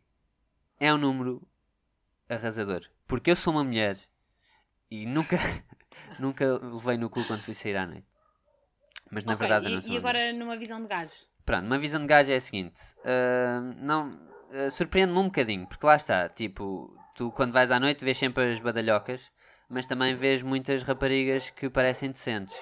é 0.81 0.93
um 0.93 0.99
número 0.99 1.47
arrasador. 2.29 2.83
Porque 3.07 3.31
eu 3.31 3.37
sou 3.37 3.53
uma 3.53 3.65
mulher 3.65 3.99
e 4.91 5.07
nunca, 5.07 5.37
nunca 6.19 6.45
levei 6.59 6.97
no 6.97 7.11
cu 7.11 7.25
quando 7.27 7.43
fui 7.43 7.55
sair 7.55 7.77
à 7.77 7.87
noite. 7.87 8.07
Mas 9.11 9.25
na 9.25 9.35
Ok, 9.35 9.47
verdade 9.47 9.67
eu 9.67 9.71
e, 9.71 9.75
não 9.75 9.83
sou 9.83 9.93
e 9.93 9.97
agora 9.99 10.33
numa 10.33 10.57
visão 10.57 10.81
de 10.83 10.89
gajo? 10.89 11.13
Pronto, 11.45 11.67
uma 11.67 11.79
visão 11.79 12.01
de 12.01 12.07
gajo 12.07 12.33
é 12.33 12.37
a 12.37 12.41
seguinte: 12.41 12.81
ah, 13.05 13.61
não, 13.77 14.19
ah, 14.53 14.71
surpreende-me 14.71 15.19
um 15.19 15.25
bocadinho, 15.27 15.67
porque 15.67 15.85
lá 15.87 15.97
está, 15.97 16.29
tipo, 16.29 16.97
tu 17.15 17.31
quando 17.33 17.53
vais 17.53 17.71
à 17.71 17.79
noite 17.79 18.05
vês 18.05 18.17
sempre 18.19 18.53
as 18.53 18.61
badalhocas, 18.61 19.21
mas 19.69 19.87
também 19.87 20.15
vês 20.17 20.43
muitas 20.43 20.83
raparigas 20.83 21.51
que 21.51 21.69
parecem 21.69 22.11
decentes. 22.11 22.57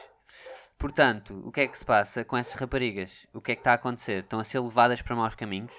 Portanto, 0.79 1.41
o 1.47 1.53
que 1.53 1.61
é 1.61 1.69
que 1.69 1.79
se 1.79 1.85
passa 1.85 2.25
com 2.25 2.37
essas 2.37 2.55
raparigas? 2.55 3.11
O 3.33 3.41
que 3.41 3.53
é 3.53 3.55
que 3.55 3.61
está 3.61 3.71
a 3.71 3.75
acontecer? 3.75 4.25
Estão 4.25 4.41
a 4.41 4.45
ser 4.45 4.59
levadas 4.59 5.01
para 5.01 5.15
maus 5.15 5.35
caminhos? 5.37 5.73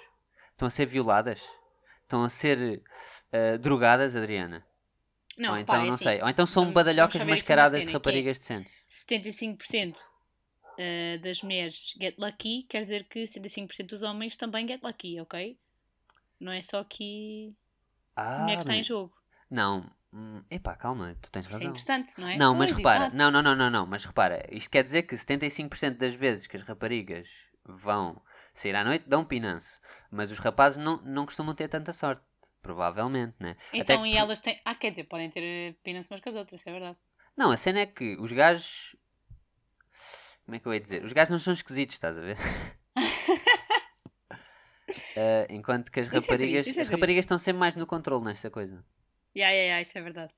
Estão 0.52 0.68
a 0.68 0.72
ser 0.72 0.86
violadas? 0.86 1.42
Estão 2.04 2.24
a 2.24 2.30
ser 2.30 2.82
ah, 3.34 3.58
drogadas, 3.58 4.16
Adriana? 4.16 4.64
Não, 5.38 5.54
Ou 5.54 5.58
então 5.58 5.76
é 5.76 5.88
não 5.88 5.96
assim, 5.96 6.04
sei. 6.06 6.22
Ou 6.22 6.30
então 6.30 6.46
são 6.46 6.64
vamos- 6.64 6.76
badalhocas 6.76 7.16
vamos 7.18 7.32
mascaradas 7.32 7.82
de 7.82 7.90
é- 7.90 7.92
raparigas 7.92 8.38
decentes. 8.40 8.72
75% 8.88 9.98
eh, 10.78 11.18
das 11.20 11.42
mulheres 11.42 11.94
get 12.00 12.16
lucky, 12.18 12.64
quer 12.70 12.84
dizer 12.84 13.06
que 13.06 13.26
75% 13.28 13.88
dos 13.90 14.04
homens 14.04 14.36
também 14.38 14.68
get 14.68 14.82
lucky, 14.84 15.20
ok? 15.20 15.58
Não 16.40 16.52
é 16.52 16.62
só 16.62 16.80
aqui 16.80 17.56
a 18.16 18.22
Ah, 18.22 18.40
mulher 18.40 18.56
que 18.58 18.62
está 18.64 18.74
em 18.74 18.78
mas- 18.80 18.88
jogo. 18.88 19.14
Não. 19.50 19.90
Hum, 20.12 20.44
epá, 20.50 20.76
calma, 20.76 21.16
tu 21.22 21.32
tens 21.32 21.42
Isto 21.46 21.52
é 21.54 21.54
razão. 21.56 21.70
interessante, 21.72 22.14
não 22.20 22.28
é? 22.28 22.38
Não, 22.38 22.54
mas 22.54 22.70
Pois, 22.70 22.78
repara, 22.78 23.04
exato. 23.06 23.16
não, 23.18 23.32
não, 23.32 23.42
não, 23.42 23.56
não, 23.56 23.70
não, 23.70 23.86
mas 23.88 24.06
repara, 24.06 24.46
isto 24.52 24.70
quer 24.70 24.84
dizer 24.84 25.04
que 25.04 25.16
75% 25.18 25.98
das 25.98 26.14
vezes 26.14 26.46
que 26.46 26.56
as 26.56 26.62
raparigas 26.64 27.28
vão 27.66 28.22
sair 28.54 28.76
à 28.76 28.84
noite 28.84 29.06
dão 29.08 29.26
pinanço, 29.26 29.80
mas 30.12 30.32
os 30.32 30.38
rapazes 30.40 30.78
não, 30.84 30.98
não 31.02 31.26
costumam 31.26 31.56
ter 31.56 31.68
tanta 31.68 31.92
sorte, 31.94 32.22
provavelmente, 32.62 33.36
né? 33.40 33.56
Até 33.70 33.80
Então, 33.80 34.04
que 34.04 34.10
e 34.10 34.12
por- 34.12 34.18
elas 34.20 34.42
têm. 34.42 34.62
Ah, 34.64 34.76
quer 34.76 34.92
dizer, 34.92 35.06
podem 35.06 35.30
ter 35.32 35.76
penas 35.84 36.10
umas 36.10 36.22
com 36.22 36.30
as 36.30 36.36
outras, 36.36 36.66
é 36.68 36.72
verdade. 36.72 36.98
Não, 37.36 37.50
a 37.50 37.58
cena 37.58 37.80
é 37.80 37.86
que 37.88 38.16
os 38.20 38.32
gajos. 38.32 38.96
Como 40.46 40.56
é 40.56 40.60
que 40.60 40.66
eu 40.68 40.74
ia 40.74 40.80
dizer? 40.80 41.04
Os 41.04 41.14
gajos 41.14 41.32
não 41.32 41.40
são 41.40 41.54
esquisitos, 41.54 41.96
estás 41.96 42.18
a 42.18 42.22
ver? 42.22 42.38
Eh, 45.16 45.46
enquanto 45.52 45.92
que 45.92 46.00
as 46.00 46.08
Isso 46.08 46.16
é 46.18 46.20
raparigas. 46.22 46.64
triste, 46.64 46.70
isso 46.72 46.80
é 46.80 46.82
as 46.82 46.88
triste. 46.88 46.92
raparigas 46.92 47.24
estão 47.24 47.38
sempre 47.38 47.60
mais 47.60 47.76
no 47.76 47.86
controle 47.86 48.24
nesta 48.26 48.50
coisa. 48.50 48.84
Ya, 49.36 49.50
ya, 49.52 49.64
ya, 49.76 49.82
isso 49.82 49.96
é 49.98 50.02
verdade. 50.02 50.34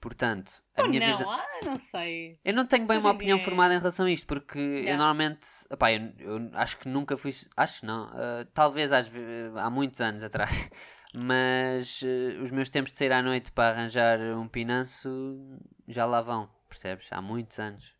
Portanto, 0.00 0.50
a 0.76 0.82
Ou 0.82 0.88
minha 0.88 1.00
não, 1.00 1.12
visão. 1.12 1.30
ah, 1.30 1.46
não 1.64 1.76
sei. 1.76 2.38
Eu 2.44 2.54
não 2.54 2.64
tenho 2.66 2.86
bem 2.86 2.96
Hoje 2.98 3.06
uma 3.06 3.12
opinião 3.14 3.38
é- 3.38 3.42
formada 3.44 3.74
em 3.74 3.78
relação 3.78 4.06
a 4.06 4.10
isto, 4.10 4.26
porque 4.26 4.58
eu 4.58 4.62
Yeah. 4.84 4.96
normalmente, 4.96 5.48
epá, 5.70 5.92
eu, 5.92 6.12
eu 6.20 6.50
acho 6.54 6.78
que 6.78 6.88
nunca 6.88 7.16
fui, 7.16 7.32
acho 7.56 7.84
não, 7.84 8.04
ah, 8.14 8.46
talvez 8.54 8.92
às 8.92 9.10
há 9.56 9.68
muitos 9.68 10.00
anos 10.00 10.22
atrás, 10.22 10.50
mas 11.12 12.00
eh, 12.04 12.38
os 12.40 12.50
meus 12.52 12.70
tempos 12.70 12.92
de 12.92 12.98
sair 12.98 13.12
à 13.12 13.20
noite 13.22 13.50
para 13.52 13.74
arranjar 13.76 14.20
um 14.20 14.46
pinanço 14.48 15.08
já 15.88 16.06
lá 16.06 16.22
vão, 16.22 16.48
percebes? 16.68 17.06
Há 17.10 17.20
muitos 17.20 17.58
anos. 17.58 17.92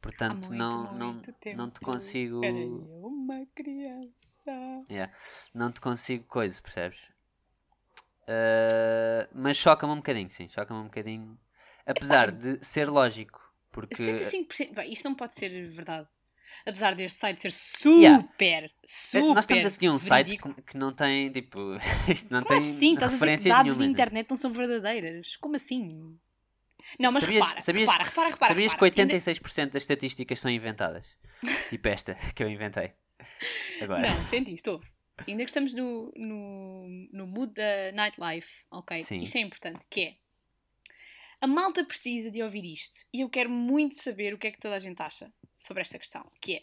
Portanto, 0.00 0.48
muito, 0.48 0.56
não, 0.56 0.94
não, 0.94 1.12
muito 1.12 1.32
tempo. 1.34 1.56
não 1.56 1.70
te 1.70 1.80
consigo, 1.80 2.44
Era 2.44 2.56
uma 2.56 3.46
criança. 3.54 4.86
yeah, 4.90 5.12
não 5.54 5.70
te 5.70 5.80
consigo 5.80 6.24
coisa, 6.24 6.60
percebes? 6.62 6.98
Ah, 8.26 9.28
mas 9.34 9.56
choca-me 9.56 9.92
um 9.92 9.96
bocadinho, 9.96 10.30
sim, 10.30 10.48
choca-me 10.48 10.80
um 10.80 10.84
bocadinho, 10.84 11.38
apesar 11.86 12.30
de 12.32 12.64
ser 12.64 12.88
lógico, 12.88 13.40
porque 13.72 13.94
75%. 14.02 14.74
Bem, 14.74 14.92
isto 14.92 15.04
não 15.08 15.14
pode 15.14 15.34
ser 15.34 15.48
verdade. 15.70 16.08
Apesar 16.66 16.94
deste 16.96 17.18
site 17.18 17.40
ser 17.40 17.52
Yeah. 17.86 18.22
super, 18.22 18.64
É, 18.64 18.70
super. 18.86 19.34
Nós 19.34 19.44
estamos 19.44 19.64
a 19.66 19.70
seguir 19.70 19.88
um 19.90 19.98
site 19.98 20.26
verídico. 20.26 20.54
que, 20.54 20.62
que 20.62 20.76
não 20.76 20.92
tem, 20.92 21.30
tipo, 21.30 21.58
isto 22.10 22.32
não 22.32 22.42
Como 22.42 22.58
tem 22.58 22.70
assim? 22.70 22.88
Estás 22.94 23.12
a 23.12 23.16
dizer 23.16 23.30
que 23.36 23.42
referências 23.42 23.44
dados 23.48 23.64
nenhumas. 23.64 23.78
de 23.78 23.84
né? 23.84 23.90
internet 23.92 24.30
não 24.30 24.36
são 24.36 24.52
verdadeiras? 24.52 25.36
Como 25.36 25.56
assim? 25.56 26.18
Não, 26.98 27.12
mas 27.12 27.22
sabias, 27.22 27.42
repara, 27.44 27.60
sabias 27.60 27.88
repara, 27.88 28.04
que, 28.04 28.10
repara, 28.10 28.30
repara. 28.30 28.54
sabias 28.54 28.72
repara. 28.72 28.90
que 28.90 29.00
Ainda- 29.00 29.14
86% 29.14 29.70
das 29.72 29.82
estatísticas 29.82 30.40
são 30.40 30.50
inventadas? 30.50 31.06
tipo 31.70 31.88
esta 31.88 32.14
que 32.34 32.42
eu 32.42 32.48
inventei. 32.50 32.92
Agora. 33.80 34.14
Não, 34.14 34.26
senti 34.26 34.54
isto, 34.54 34.72
ouve. 34.72 34.86
Ainda 35.26 35.44
que 35.44 35.50
estamos 35.50 35.74
no, 35.74 36.12
no, 36.16 36.88
no 37.12 37.26
mood 37.26 37.52
da 37.52 37.92
nightlife, 37.92 38.64
ok? 38.70 39.04
Sim. 39.04 39.22
Isto 39.22 39.36
é 39.36 39.40
importante, 39.40 39.86
que 39.90 40.00
é... 40.02 40.16
A 41.40 41.46
malta 41.46 41.84
precisa 41.84 42.30
de 42.30 42.42
ouvir 42.42 42.64
isto. 42.64 43.06
E 43.12 43.20
eu 43.20 43.28
quero 43.28 43.50
muito 43.50 43.96
saber 43.96 44.34
o 44.34 44.38
que 44.38 44.46
é 44.46 44.50
que 44.50 44.58
toda 44.60 44.76
a 44.76 44.78
gente 44.78 45.00
acha 45.00 45.32
sobre 45.56 45.82
esta 45.82 45.98
questão, 45.98 46.30
que 46.40 46.56
é... 46.56 46.62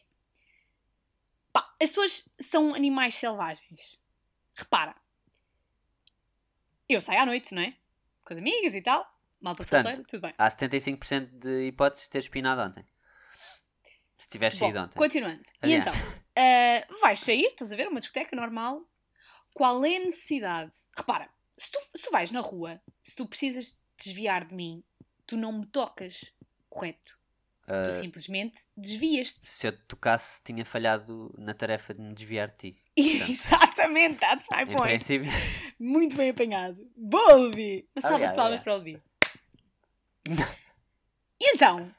Pá, 1.53 1.61
as 1.81 1.89
pessoas 1.89 2.29
são 2.39 2.73
animais 2.73 3.15
selvagens. 3.15 3.99
Repara. 4.55 4.95
Eu 6.89 7.01
saio 7.01 7.21
à 7.21 7.25
noite, 7.25 7.53
não 7.53 7.61
é? 7.61 7.75
Com 8.23 8.33
as 8.33 8.39
amigas 8.39 8.73
e 8.73 8.81
tal. 8.81 9.05
Malta 9.39 9.57
Portanto, 9.63 9.83
solteira, 9.85 10.07
tudo 10.07 10.21
bem. 10.21 10.33
Há 10.37 10.47
75% 10.47 11.39
de 11.39 11.67
hipóteses 11.67 12.05
de 12.05 12.09
ter 12.11 12.19
espinado 12.19 12.61
ontem. 12.61 12.85
Se 14.17 14.29
tivesse 14.29 14.57
saído 14.57 14.79
ontem. 14.79 14.95
continuando. 14.97 15.41
E 15.63 15.65
Aliás. 15.75 15.87
então, 15.87 16.13
ah, 16.37 16.87
vais 17.01 17.19
sair, 17.19 17.45
estás 17.45 17.71
a 17.71 17.75
ver, 17.75 17.87
uma 17.87 17.99
discoteca 17.99 18.35
normal. 18.35 18.81
Qual 19.53 19.83
é 19.85 19.97
a 19.97 19.99
necessidade? 20.05 20.71
Repara, 20.95 21.29
se 21.57 21.71
tu, 21.71 21.79
se 21.95 22.09
vais 22.11 22.31
na 22.31 22.41
rua, 22.41 22.81
se 23.03 23.15
tu 23.15 23.25
precisas 23.25 23.79
desviar 23.97 24.45
de 24.45 24.53
mim, 24.53 24.83
tu 25.25 25.37
não 25.37 25.51
me 25.53 25.65
tocas, 25.65 26.25
correto? 26.69 27.17
Ah, 27.69 27.89
Tu 27.89 27.95
simplesmente 27.97 28.61
desvias-te. 28.77 29.45
se 29.45 29.67
eu 29.67 29.71
te 29.73 29.83
tocasse, 29.87 30.41
tinha 30.43 30.63
falhado 30.65 31.33
na 31.37 31.53
tarefa 31.53 31.93
de 31.93 32.01
me 32.01 32.13
desviar 32.13 32.49
de 32.49 32.55
ti. 32.73 32.81
Exatamente, 32.95 34.19
that's 34.19 34.47
my 34.51 34.65
point. 34.65 34.83
princípio. 35.05 35.29
Muito 35.79 36.15
bem 36.15 36.29
apanhado. 36.29 36.77
Boa, 36.95 37.33
Levi! 37.35 37.87
Uma 37.95 38.01
salva 38.01 38.27
de 38.27 38.35
palmas 38.35 38.59
obrigado. 38.59 38.63
para 38.63 38.73
o 38.73 38.77
Levi. 38.77 39.01
E 41.39 41.53
então, 41.53 41.93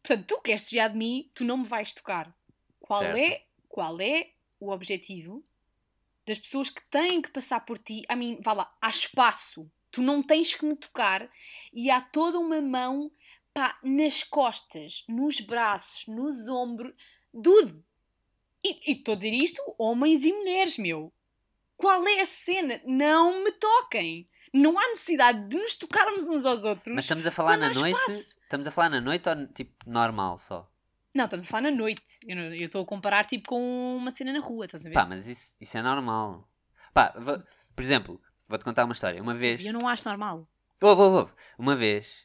portanto, 0.00 0.26
tu 0.28 0.40
queres 0.40 0.62
desviar 0.62 0.88
de 0.88 0.96
mim, 0.96 1.28
tu 1.34 1.44
não 1.44 1.58
me 1.58 1.66
vais 1.66 1.92
tocar. 1.92 2.32
Qual 2.78 3.00
Certo. 3.00 3.18
é, 3.18 3.42
qual 3.68 4.00
é 4.00 4.30
o 4.60 4.70
objetivo 4.70 5.44
das 6.24 6.38
pessoas 6.38 6.70
que 6.70 6.80
têm 6.90 7.20
que 7.20 7.30
passar 7.30 7.64
por 7.64 7.76
ti? 7.76 8.04
A 8.08 8.14
mim, 8.14 8.38
vá 8.40 8.52
lá, 8.52 8.76
há 8.80 8.88
espaço. 8.88 9.68
Tu 9.90 10.00
não 10.00 10.22
tens 10.22 10.54
que 10.54 10.64
me 10.64 10.76
tocar 10.76 11.28
e 11.72 11.90
há 11.90 12.00
toda 12.00 12.38
uma 12.38 12.60
mão 12.60 13.10
pá, 13.52 13.78
nas 13.82 14.22
costas, 14.22 15.04
nos 15.08 15.40
braços, 15.40 16.06
nos 16.06 16.48
ombros. 16.48 16.94
Dude! 17.32 17.82
E 18.62 18.92
e 18.92 18.96
estou 18.96 19.14
a 19.14 19.16
dizer 19.16 19.32
isto, 19.32 19.60
homens 19.76 20.24
e 20.24 20.32
mulheres, 20.32 20.78
meu. 20.78 21.12
Qual 21.76 22.06
é 22.06 22.20
a 22.20 22.26
cena? 22.26 22.80
Não 22.84 23.42
me 23.42 23.50
toquem! 23.52 24.28
Não 24.54 24.78
há 24.78 24.88
necessidade 24.90 25.48
de 25.48 25.56
nos 25.56 25.74
tocarmos 25.74 26.28
uns 26.28 26.46
aos 26.46 26.64
outros. 26.64 26.94
Mas 26.94 27.04
estamos 27.04 27.26
a 27.26 27.32
falar 27.32 27.56
na 27.56 27.72
noite. 27.72 27.98
espaço. 27.98 28.38
Estamos 28.42 28.66
a 28.66 28.70
falar 28.70 28.88
na 28.88 29.00
noite 29.00 29.28
ou 29.28 29.46
tipo 29.48 29.72
normal 29.90 30.38
só? 30.38 30.66
Não, 31.12 31.24
estamos 31.24 31.44
a 31.44 31.48
falar 31.48 31.62
na 31.62 31.70
noite. 31.72 32.02
Eu 32.26 32.38
estou 32.66 32.82
a 32.82 32.86
comparar 32.86 33.24
tipo 33.24 33.48
com 33.48 33.96
uma 33.96 34.10
cena 34.12 34.32
na 34.32 34.38
rua, 34.38 34.66
estás 34.66 34.86
a 34.86 34.88
ver? 34.88 34.94
Pá, 34.94 35.04
mas 35.04 35.26
isso, 35.26 35.54
isso 35.60 35.76
é 35.76 35.82
normal. 35.82 36.48
Pá, 36.92 37.12
vou- 37.18 37.42
por 37.74 37.82
exemplo, 37.82 38.20
vou-te 38.48 38.64
contar 38.64 38.84
uma 38.84 38.92
história. 38.94 39.20
Uma 39.20 39.34
vez. 39.34 39.60
Eu 39.64 39.72
não 39.72 39.88
acho 39.88 40.08
normal. 40.08 40.48
Ouve, 40.80 41.02
ouve, 41.02 41.16
ouve. 41.18 41.32
Uma 41.58 41.74
vez 41.76 42.24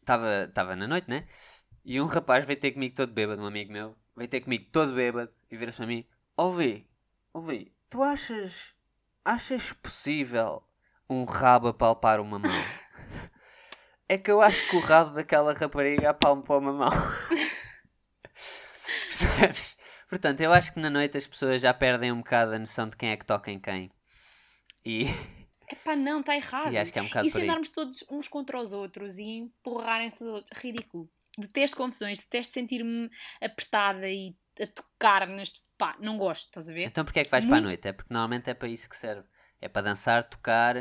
estava 0.00 0.76
na 0.76 0.86
noite, 0.86 1.08
né? 1.08 1.26
E 1.84 2.00
um 2.00 2.06
rapaz 2.06 2.44
veio 2.46 2.58
ter 2.60 2.72
comigo 2.72 2.94
todo 2.94 3.12
bêbado, 3.12 3.42
um 3.42 3.46
amigo 3.46 3.72
meu, 3.72 3.96
veio 4.16 4.28
ter 4.28 4.40
comigo 4.40 4.66
todo 4.70 4.94
bêbado 4.94 5.30
e 5.50 5.56
vira-se 5.56 5.76
para 5.78 5.86
mim: 5.86 6.06
Ouvi, 6.36 6.86
ouvi, 7.32 7.72
tu 7.90 8.02
achas, 8.02 8.74
achas 9.24 9.72
possível 9.74 10.62
um 11.08 11.24
rabo 11.24 11.68
apalpar 11.68 12.20
uma 12.20 12.38
mão? 12.38 12.50
É 14.08 14.18
que 14.18 14.30
eu 14.30 14.42
acho 14.42 14.68
que 14.68 14.76
o 14.76 14.80
rabo 14.80 15.14
daquela 15.14 15.54
rapariga 15.54 16.10
apalpou 16.10 16.58
uma 16.58 16.72
mão. 16.72 16.90
Percebes? 19.08 19.76
Portanto, 20.08 20.40
eu 20.40 20.52
acho 20.52 20.72
que 20.74 20.80
na 20.80 20.90
noite 20.90 21.16
as 21.16 21.26
pessoas 21.26 21.62
já 21.62 21.72
perdem 21.72 22.12
um 22.12 22.18
bocado 22.18 22.54
a 22.54 22.58
noção 22.58 22.88
de 22.88 22.96
quem 22.96 23.10
é 23.10 23.16
que 23.16 23.24
toca 23.24 23.50
em 23.50 23.58
quem. 23.58 23.90
E, 24.84 25.04
Epá, 25.70 25.96
não, 25.96 26.20
está 26.20 26.36
errado. 26.36 26.72
e 26.72 26.76
acho 26.76 26.92
que 26.92 26.98
é 26.98 27.02
um 27.02 27.06
bocado 27.06 27.26
E 27.26 27.30
se 27.30 27.40
andarmos 27.40 27.70
todos 27.70 28.04
uns 28.10 28.28
contra 28.28 28.60
os 28.60 28.74
outros 28.74 29.16
e 29.16 29.22
empurrarem-se 29.22 30.22
os 30.22 30.28
outros, 30.28 30.58
ridículo. 30.60 31.08
Detesto 31.38 31.78
confusões, 31.78 32.18
detesto 32.18 32.52
sentir-me 32.52 33.08
apertada 33.40 34.06
e 34.10 34.36
a 34.60 34.66
tocar 34.66 35.26
neste. 35.28 35.60
Pá, 35.78 35.96
não 36.00 36.18
gosto, 36.18 36.46
estás 36.46 36.68
a 36.68 36.72
ver? 36.72 36.84
Então 36.84 37.04
porquê 37.04 37.20
é 37.20 37.24
que 37.24 37.30
vais 37.30 37.44
para 37.44 37.54
a 37.56 37.60
Muito- 37.60 37.68
noite? 37.70 37.88
É 37.88 37.92
porque 37.92 38.12
normalmente 38.12 38.50
é 38.50 38.54
para 38.54 38.68
isso 38.68 38.88
que 38.88 38.96
serve. 38.96 39.26
É 39.60 39.68
para 39.68 39.82
dançar, 39.82 40.28
tocar, 40.28 40.76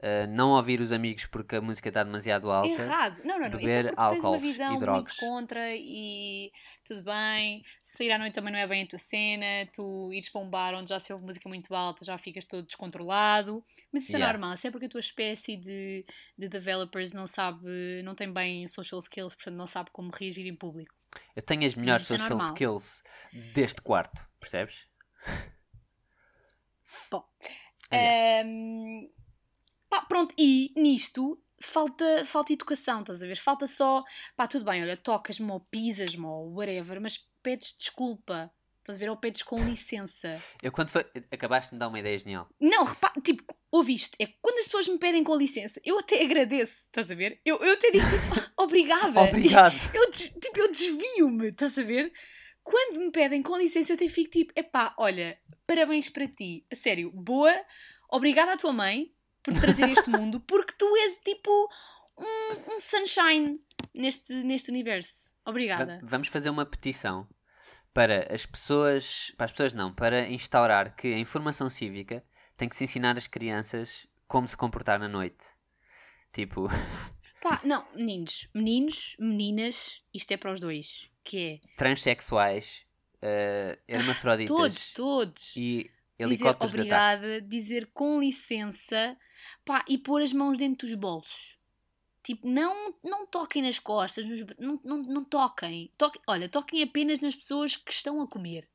eh, 0.00 0.26
não 0.26 0.52
ouvir 0.52 0.80
os 0.80 0.90
amigos 0.90 1.26
porque 1.26 1.56
a 1.56 1.60
música 1.60 1.88
está 1.90 2.02
demasiado 2.02 2.50
alta. 2.50 2.68
Errado. 2.82 3.20
Não, 3.26 3.38
não, 3.38 3.50
não. 3.50 3.58
Isso 3.58 3.68
é 3.68 3.82
beber 3.82 3.84
porque 3.94 4.02
tu 4.02 4.08
tens 4.08 4.24
uma 4.24 4.38
visão 4.38 4.80
muito 4.80 5.16
contra 5.16 5.76
e 5.76 6.50
tudo 6.82 7.02
bem. 7.04 7.62
Sair 7.84 8.10
à 8.10 8.18
noite 8.18 8.32
também 8.32 8.50
não 8.54 8.58
é 8.58 8.66
bem 8.66 8.84
a 8.84 8.86
tua 8.86 8.98
cena. 8.98 9.68
Tu 9.74 10.10
ires 10.14 10.30
para 10.30 10.40
um 10.40 10.48
bar 10.48 10.72
onde 10.74 10.88
já 10.88 10.98
se 10.98 11.12
ouve 11.12 11.26
música 11.26 11.46
muito 11.46 11.74
alta, 11.74 12.02
já 12.06 12.16
ficas 12.16 12.46
todo 12.46 12.64
descontrolado. 12.64 13.62
Mas 13.92 14.04
isso 14.04 14.16
é 14.16 14.18
Yeah. 14.18 14.32
normal. 14.32 14.54
Isso 14.54 14.66
é 14.66 14.70
porque 14.70 14.86
a 14.86 14.88
tua 14.88 15.00
espécie 15.00 15.54
de, 15.58 16.06
de 16.38 16.48
developers 16.48 17.12
não 17.12 17.26
sabe, 17.26 18.02
não 18.02 18.14
tem 18.14 18.32
bem 18.32 18.66
social 18.68 18.98
skills, 19.00 19.34
portanto 19.34 19.56
não 19.56 19.66
sabe 19.66 19.90
como 19.92 20.10
reagir 20.10 20.46
em 20.46 20.56
público. 20.56 20.94
Eu 21.34 21.42
tenho 21.42 21.66
as 21.66 21.74
melhores 21.74 22.04
é 22.04 22.06
social 22.06 22.30
normal. 22.30 22.52
skills 22.54 23.02
deste 23.54 23.80
quarto, 23.80 24.22
percebes? 24.38 24.86
Bom. 27.10 27.24
Aliás, 27.90 28.44
Ahm, 28.44 29.08
pá, 29.88 30.02
pronto, 30.02 30.34
e 30.38 30.72
nisto 30.76 31.42
falta, 31.60 32.24
falta 32.24 32.52
educação, 32.52 33.00
estás 33.00 33.22
a 33.22 33.26
ver? 33.26 33.36
Falta 33.36 33.66
só, 33.66 34.02
pá, 34.36 34.46
tudo 34.46 34.64
bem, 34.64 34.82
olha, 34.82 34.96
tocas-me 34.96 35.50
ou 35.50 35.60
pisas-me 35.60 36.24
ou 36.24 36.52
whatever, 36.54 37.00
mas 37.00 37.18
pedes 37.42 37.74
desculpa, 37.78 38.50
estás 38.82 38.96
a 38.96 39.00
ver? 39.00 39.08
Ou 39.08 39.16
pedes 39.16 39.42
com 39.42 39.56
licença. 39.64 40.42
Eu 40.62 40.70
quando 40.70 40.90
foi. 40.90 41.06
Acabaste 41.30 41.70
de 41.70 41.76
me 41.76 41.80
dar 41.80 41.88
uma 41.88 41.98
ideia 41.98 42.18
genial. 42.18 42.48
Não, 42.60 42.84
repara, 42.84 43.14
tipo, 43.22 43.42
ouve 43.70 43.94
isto, 43.94 44.16
é 44.20 44.26
quando 44.40 44.58
as 44.58 44.66
pessoas 44.66 44.88
me 44.88 44.98
pedem 44.98 45.24
com 45.24 45.34
licença, 45.36 45.80
eu 45.84 45.98
até 45.98 46.22
agradeço, 46.22 46.86
estás 46.86 47.10
a 47.10 47.14
ver? 47.14 47.40
Eu, 47.44 47.56
eu 47.58 47.72
até 47.72 47.90
digo, 47.90 48.04
tipo, 48.04 48.52
obrigada. 48.60 49.20
Obrigado. 49.20 49.74
Eu, 49.94 50.10
tipo, 50.10 50.58
eu 50.58 50.70
desvio-me, 50.70 51.48
estás 51.48 51.78
a 51.78 51.82
ver? 51.82 52.12
Quando 52.62 52.98
me 53.00 53.10
pedem 53.10 53.42
com 53.42 53.56
licença, 53.56 53.92
eu 53.92 53.96
até 53.96 54.08
fico 54.08 54.30
tipo, 54.30 54.52
epá, 54.54 54.94
olha, 54.96 55.38
parabéns 55.66 56.08
para 56.08 56.28
ti, 56.28 56.64
a 56.70 56.76
sério, 56.76 57.10
boa, 57.10 57.52
obrigada 58.08 58.52
à 58.52 58.56
tua 58.56 58.72
mãe 58.72 59.12
por 59.42 59.52
trazer 59.54 59.88
este 59.90 60.08
mundo, 60.10 60.38
porque 60.40 60.72
tu 60.78 60.96
és 60.96 61.18
tipo 61.24 61.50
um, 62.16 62.74
um 62.74 62.80
sunshine 62.80 63.60
neste, 63.94 64.32
neste 64.34 64.70
universo. 64.70 65.32
Obrigada. 65.44 65.98
Vamos 66.02 66.28
fazer 66.28 66.50
uma 66.50 66.64
petição 66.64 67.26
para 67.92 68.32
as 68.32 68.46
pessoas. 68.46 69.32
Para 69.36 69.46
as 69.46 69.50
pessoas 69.52 69.74
não, 69.74 69.92
para 69.92 70.28
instaurar 70.28 70.94
que 70.96 71.12
a 71.12 71.18
informação 71.18 71.68
cívica 71.68 72.24
tem 72.56 72.68
que 72.68 72.76
se 72.76 72.84
ensinar 72.84 73.16
às 73.16 73.26
crianças 73.26 74.06
como 74.26 74.48
se 74.48 74.56
comportar 74.56 74.98
na 74.98 75.08
noite. 75.08 75.44
Tipo, 76.32 76.68
Pá, 77.42 77.60
não, 77.64 77.84
meninos, 77.92 78.48
meninos, 78.54 79.16
meninas, 79.18 80.00
isto 80.14 80.30
é 80.30 80.36
para 80.36 80.52
os 80.52 80.60
dois, 80.60 81.10
que 81.24 81.60
transexuais, 81.76 82.86
uh, 83.16 83.76
hermafroditas 83.88 84.56
é 84.56 84.58
todos, 84.60 84.88
todos. 84.88 85.56
e 85.56 85.82
dizer 85.82 85.92
helicópteros 86.18 86.74
ataque. 86.74 86.76
obrigada, 86.78 87.40
dizer 87.40 87.90
com 87.92 88.20
licença, 88.20 89.16
pá, 89.64 89.84
e 89.88 89.98
pôr 89.98 90.22
as 90.22 90.32
mãos 90.32 90.56
dentro 90.56 90.86
dos 90.86 90.94
bolsos. 90.94 91.58
Tipo, 92.22 92.48
não, 92.48 92.94
não 93.02 93.26
toquem 93.26 93.62
nas 93.62 93.78
costas, 93.78 94.24
não, 94.58 94.80
não, 94.84 95.02
não 95.02 95.24
toquem. 95.24 95.90
toquem. 95.98 96.22
Olha, 96.26 96.48
toquem 96.48 96.82
apenas 96.82 97.20
nas 97.20 97.34
pessoas 97.34 97.76
que 97.76 97.92
estão 97.92 98.20
a 98.20 98.28
comer. 98.28 98.68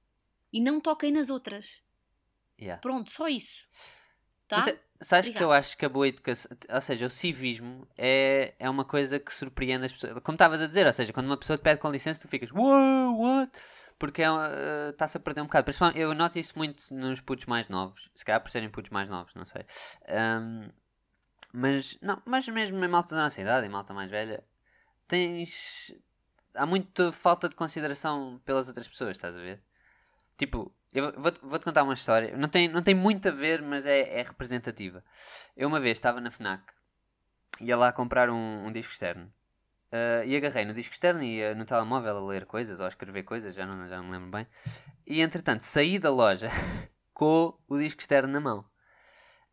E 0.51 0.59
não 0.59 0.81
toquem 0.81 1.11
nas 1.11 1.29
outras. 1.29 1.81
Yeah. 2.59 2.81
Pronto, 2.81 3.11
só 3.11 3.27
isso. 3.27 3.65
Tá? 4.47 4.57
Mas, 4.57 4.67
é- 4.67 4.79
sabes 5.01 5.33
que 5.33 5.43
eu 5.43 5.51
acho 5.51 5.77
que 5.77 5.85
a 5.85 5.89
boa 5.89 6.07
educação, 6.07 6.55
ou 6.69 6.81
seja, 6.81 7.05
o 7.05 7.09
civismo 7.09 7.87
é, 7.97 8.53
é 8.59 8.69
uma 8.69 8.83
coisa 8.83 9.19
que 9.19 9.33
surpreende 9.33 9.85
as 9.85 9.93
pessoas. 9.93 10.13
Como 10.23 10.35
estavas 10.35 10.61
a 10.61 10.67
dizer, 10.67 10.85
ou 10.85 10.93
seja, 10.93 11.13
quando 11.13 11.27
uma 11.27 11.37
pessoa 11.37 11.57
te 11.57 11.61
pede 11.61 11.79
com 11.79 11.89
licença, 11.89 12.19
tu 12.19 12.27
ficas, 12.27 12.51
wow, 12.51 13.17
what? 13.17 13.51
Porque 13.99 14.21
é, 14.21 14.31
uh, 14.31 14.89
está-se 14.91 15.17
a 15.17 15.19
perder 15.19 15.41
um 15.41 15.45
bocado. 15.45 15.65
Principalmente, 15.65 15.99
eu 15.99 16.13
noto 16.13 16.37
isso 16.37 16.53
muito 16.57 16.83
nos 16.93 17.21
putos 17.21 17.45
mais 17.45 17.67
novos, 17.67 18.09
se 18.15 18.23
calhar 18.23 18.41
por 18.41 18.49
serem 18.49 18.69
putos 18.69 18.91
mais 18.91 19.09
novos, 19.09 19.33
não 19.35 19.45
sei. 19.45 19.65
Ahm, 20.07 20.69
mas, 21.53 21.97
não, 22.01 22.21
mas 22.25 22.47
mesmo 22.47 22.83
em 22.83 22.87
malta 22.87 23.15
da 23.15 23.23
nossa 23.23 23.41
idade, 23.41 23.65
em 23.65 23.69
malta 23.69 23.93
mais 23.93 24.09
velha, 24.09 24.43
tens. 25.07 25.93
Há 26.53 26.65
muita 26.65 27.11
falta 27.11 27.47
de 27.47 27.55
consideração 27.55 28.41
pelas 28.45 28.67
outras 28.67 28.87
pessoas, 28.87 29.11
estás 29.17 29.35
a 29.35 29.39
ver? 29.39 29.61
Tipo, 30.37 30.73
eu 30.93 31.11
vou-te 31.19 31.39
vou-te 31.41 31.63
contar 31.63 31.83
uma 31.83 31.93
história. 31.93 32.35
Não 32.37 32.49
tem, 32.49 32.67
não 32.67 32.81
tem 32.81 32.95
muito 32.95 33.27
a 33.27 33.31
ver, 33.31 33.61
mas 33.61 33.85
é, 33.85 34.19
é 34.19 34.23
representativa. 34.23 35.03
Eu 35.55 35.67
uma 35.67 35.79
vez 35.79 35.97
estava 35.97 36.19
na 36.19 36.31
FNAC, 36.31 36.63
ia 37.61 37.77
lá 37.77 37.91
comprar 37.91 38.29
um, 38.29 38.67
um 38.67 38.71
disco 38.71 38.91
externo. 38.93 39.31
Ah, 39.91 40.25
e 40.25 40.35
agarrei 40.35 40.65
no 40.65 40.73
disco 40.73 40.93
externo 40.93 41.23
e 41.23 41.37
ia 41.37 41.55
no 41.55 41.65
telemóvel 41.65 42.17
a 42.17 42.27
ler 42.27 42.45
coisas 42.45 42.79
ou 42.79 42.85
a 42.85 42.89
escrever 42.89 43.23
coisas, 43.23 43.55
já 43.55 43.65
não, 43.65 43.83
já 43.83 43.97
não 43.97 44.05
me 44.05 44.11
lembro 44.11 44.31
bem. 44.31 44.47
E 45.05 45.21
entretanto 45.21 45.61
saí 45.61 45.97
da 45.99 46.11
loja 46.11 46.49
com 47.13 47.57
o 47.67 47.77
disco 47.77 48.01
externo 48.01 48.31
na 48.31 48.39
mão. 48.39 48.65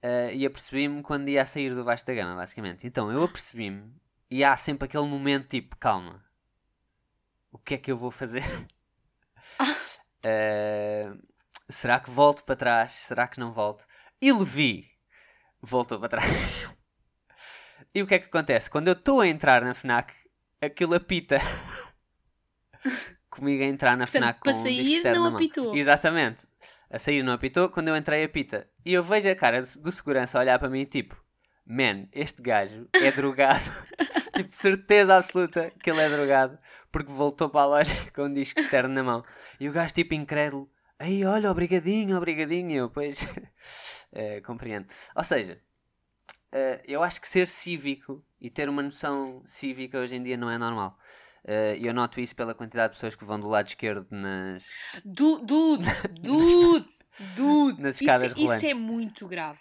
Ah, 0.04 0.30
e 0.30 0.44
apercebi-me 0.44 1.02
quando 1.02 1.30
ia 1.30 1.40
a 1.40 1.46
sair 1.46 1.74
do 1.74 1.82
da 1.82 2.14
gama, 2.14 2.36
basicamente. 2.36 2.86
Então 2.86 3.10
eu 3.10 3.24
apercebi-me 3.24 3.90
e 4.30 4.44
há 4.44 4.54
sempre 4.54 4.84
aquele 4.84 5.06
momento 5.06 5.48
tipo, 5.48 5.74
calma, 5.78 6.22
o 7.50 7.56
que 7.56 7.72
é 7.74 7.78
que 7.78 7.90
eu 7.90 7.96
vou 7.96 8.10
fazer? 8.10 8.44
Ah, 9.58 11.16
será 11.70 11.98
que 12.00 12.10
volto 12.10 12.44
para 12.44 12.54
trás? 12.54 12.92
Será 12.92 13.26
que 13.26 13.40
não 13.40 13.50
volto? 13.54 13.86
E 14.20 14.30
Levi 14.30 14.90
voltou 15.62 15.98
para 15.98 16.10
trás. 16.10 16.30
e 17.94 18.02
o 18.02 18.06
que 18.06 18.16
é 18.16 18.18
que 18.18 18.26
acontece? 18.26 18.68
Quando 18.68 18.88
eu 18.88 18.92
estou 18.92 19.22
a 19.22 19.26
entrar 19.26 19.62
na 19.62 19.72
FNAC, 19.72 20.12
aquilo 20.60 20.94
apita. 20.94 21.38
Comigo 23.30 23.62
a 23.62 23.66
entrar 23.66 23.96
na 23.96 24.04
Portanto, 24.04 24.22
FNAC 24.22 24.38
com 24.38 24.50
para 24.50 24.58
um 24.58 24.62
sair, 24.62 24.82
disco 24.82 24.96
externo 24.96 25.30
não 25.30 25.34
apitou. 25.34 25.74
Exatamente. 25.74 26.46
A 26.94 26.98
sair 27.00 27.24
não 27.24 27.32
apitou, 27.32 27.68
quando 27.68 27.88
eu 27.88 27.96
entrei 27.96 28.22
apita. 28.22 28.68
E 28.86 28.94
eu 28.94 29.02
vejo 29.02 29.28
a 29.28 29.34
cara 29.34 29.60
do 29.60 29.90
segurança 29.90 30.38
olhar 30.38 30.60
para 30.60 30.70
mim 30.70 30.84
tipo, 30.84 31.20
man, 31.66 32.06
este 32.12 32.40
gajo 32.40 32.88
é 32.92 33.10
drogado. 33.10 33.64
tipo, 34.36 34.54
certeza 34.54 35.16
absoluta 35.16 35.72
que 35.82 35.90
ele 35.90 36.00
é 36.00 36.08
drogado 36.08 36.56
porque 36.92 37.10
voltou 37.10 37.50
para 37.50 37.62
a 37.62 37.66
loja 37.66 37.96
com 38.14 38.26
um 38.26 38.32
disco 38.32 38.60
externo 38.60 38.94
na 38.94 39.02
mão. 39.02 39.24
E 39.58 39.68
o 39.68 39.72
gajo 39.72 39.92
tipo 39.92 40.14
incrédulo, 40.14 40.70
aí 40.96 41.24
olha, 41.24 41.50
obrigadinho, 41.50 42.16
obrigadinho. 42.16 42.76
Eu, 42.76 42.88
pois, 42.88 43.18
eh, 44.14 44.40
compreendo. 44.42 44.86
Ou 45.16 45.24
seja, 45.24 45.60
eh, 46.52 46.80
eu 46.86 47.02
acho 47.02 47.20
que 47.20 47.26
ser 47.26 47.48
cívico 47.48 48.24
e 48.40 48.48
ter 48.48 48.68
uma 48.68 48.84
noção 48.84 49.42
cívica 49.46 49.98
hoje 49.98 50.14
em 50.14 50.22
dia 50.22 50.36
não 50.36 50.48
é 50.48 50.56
normal. 50.56 50.96
Eh, 51.46 51.76
E 51.78 51.86
eu 51.86 51.92
noto 51.94 52.20
isso 52.20 52.34
pela 52.34 52.54
quantidade 52.54 52.92
de 52.92 52.96
pessoas 52.96 53.14
que 53.14 53.24
vão 53.24 53.38
do 53.38 53.48
lado 53.48 53.66
esquerdo 53.68 54.06
nas, 54.10 54.64
Du- 55.04 55.40
Dude, 55.40 55.84
dude, 56.20 56.86
dude. 57.34 57.82
Nas 57.82 57.94
Isso, 57.96 58.04
escadas 58.04 58.32
isso 58.32 58.40
rolantes. 58.42 58.64
é 58.70 58.74
muito 58.74 59.26
grave. 59.28 59.60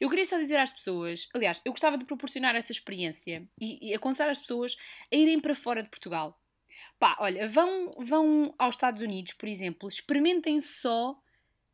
Eu 0.00 0.08
queria 0.08 0.24
só 0.24 0.38
dizer 0.38 0.56
às 0.58 0.72
pessoas, 0.72 1.28
aliás, 1.34 1.60
eu 1.64 1.72
gostava 1.72 1.98
de 1.98 2.04
proporcionar 2.06 2.54
essa 2.56 2.72
experiência 2.72 3.46
e, 3.60 3.90
e 3.90 3.94
aconselhar 3.94 4.30
as 4.30 4.40
pessoas 4.40 4.74
a 5.12 5.16
irem 5.16 5.38
para 5.40 5.54
fora 5.54 5.82
de 5.82 5.88
Portugal. 5.90 6.38
Pá, 6.98 7.16
olha, 7.20 7.46
vão, 7.48 7.92
vão 7.98 8.54
aos 8.58 8.74
Estados 8.74 9.02
Unidos, 9.02 9.32
por 9.34 9.48
exemplo, 9.48 9.88
experimentem 9.88 10.60
só 10.60 11.14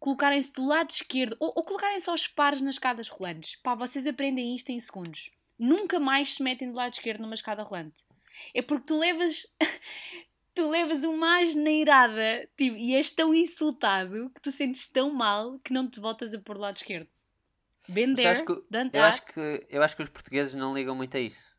colocarem-se 0.00 0.52
do 0.52 0.66
lado 0.66 0.90
esquerdo 0.90 1.37
ou, 1.38 1.52
ou 1.55 1.64
colocarem 1.64 2.00
só 2.00 2.12
os 2.12 2.26
pares 2.26 2.61
nas 2.61 2.74
escadas 2.74 3.09
rolantes. 3.09 3.55
Pá, 3.62 3.74
vocês 3.74 4.05
aprendem 4.07 4.57
isto 4.57 4.70
em 4.70 4.81
segundos. 4.81 5.31
Nunca 5.57 6.00
mais 6.00 6.35
se 6.35 6.42
metem 6.42 6.70
do 6.70 6.74
lado 6.76 6.92
esquerdo 6.94 7.20
numa 7.20 7.35
escada 7.35 7.62
rolante. 7.62 8.02
É 8.55 8.62
porque 8.62 8.87
tu 8.87 8.99
levas. 8.99 9.47
tu 10.55 10.68
levas 10.68 11.03
uma 11.03 11.42
asneirada 11.42 12.49
tipo, 12.57 12.77
e 12.77 12.95
és 12.95 13.11
tão 13.11 13.35
insultado 13.35 14.31
que 14.35 14.40
tu 14.42 14.53
sentes 14.53 14.87
tão 14.87 15.12
mal 15.12 15.59
que 15.61 15.73
não 15.73 15.88
te 15.88 15.99
voltas 15.99 16.35
a 16.35 16.38
pôr 16.38 16.57
do 16.57 16.61
lado 16.61 16.77
esquerdo. 16.77 17.09
There, 17.87 18.29
acho 18.29 18.45
que- 18.45 18.62
Eu 18.92 19.03
acho, 19.05 19.23
que, 19.27 19.66
eu 19.68 19.83
acho 19.83 19.97
que 19.97 20.03
os 20.03 20.11
portugueses 20.11 20.55
não 20.55 20.75
ligam 20.75 20.95
muito 20.95 21.16
a 21.16 21.21
isso. 21.21 21.53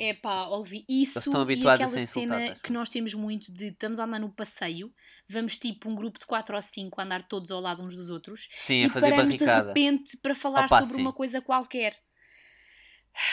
É 0.00 0.14
pá, 0.14 0.46
Olvi, 0.46 0.84
isso 0.88 1.18
estão 1.18 1.40
e 1.40 1.42
habituados 1.42 1.80
a 1.80 1.84
aquela 1.86 2.06
ser 2.06 2.12
cena 2.12 2.54
que 2.62 2.72
nós 2.72 2.88
temos 2.88 3.14
muito 3.14 3.50
de 3.52 3.68
estamos 3.68 3.98
a 3.98 4.04
andar 4.04 4.20
no 4.20 4.30
passeio, 4.30 4.94
vamos 5.28 5.58
tipo 5.58 5.88
um 5.88 5.94
grupo 5.96 6.20
de 6.20 6.26
4 6.26 6.54
ou 6.54 6.62
5 6.62 7.00
a 7.00 7.04
andar 7.04 7.26
todos 7.26 7.50
ao 7.50 7.60
lado 7.60 7.82
uns 7.82 7.96
dos 7.96 8.08
outros 8.08 8.48
Sim, 8.54 8.82
e 8.82 8.84
a 8.84 8.90
paramos 8.90 9.24
de 9.36 9.38
barricada. 9.44 9.68
repente 9.68 10.16
para 10.18 10.36
falar 10.36 10.66
Opa, 10.66 10.82
sobre 10.82 10.94
sim. 10.96 11.00
uma 11.00 11.12
coisa 11.12 11.40
qualquer. 11.40 11.96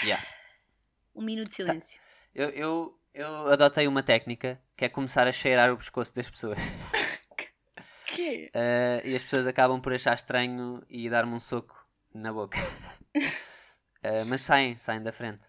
Yeah. 0.04 0.26
Um 1.14 1.22
minuto 1.22 1.50
de 1.50 1.54
silêncio. 1.54 2.02
Eu, 2.36 2.50
eu, 2.50 3.00
eu 3.14 3.48
adotei 3.54 3.88
uma 3.88 4.04
técnica 4.04 4.60
que 4.76 4.84
é 4.84 4.90
começar 4.90 5.26
a 5.26 5.32
cheirar 5.32 5.72
o 5.72 5.78
pescoço 5.78 6.14
das 6.14 6.30
pessoas. 6.30 6.60
Que? 8.08 8.50
Eh, 8.54 9.02
e 9.04 9.16
as 9.16 9.24
pessoas 9.24 9.46
acabam 9.46 9.82
por 9.82 9.94
achar 9.94 10.14
estranho 10.14 10.82
e 10.90 11.10
dar-me 11.10 11.34
um 11.34 11.40
soco 11.40 11.76
na 12.14 12.32
boca. 12.34 12.58
Eh, 14.08 14.24
mas 14.26 14.44
saem, 14.44 14.78
saem 14.78 15.02
da 15.02 15.12
frente. 15.12 15.42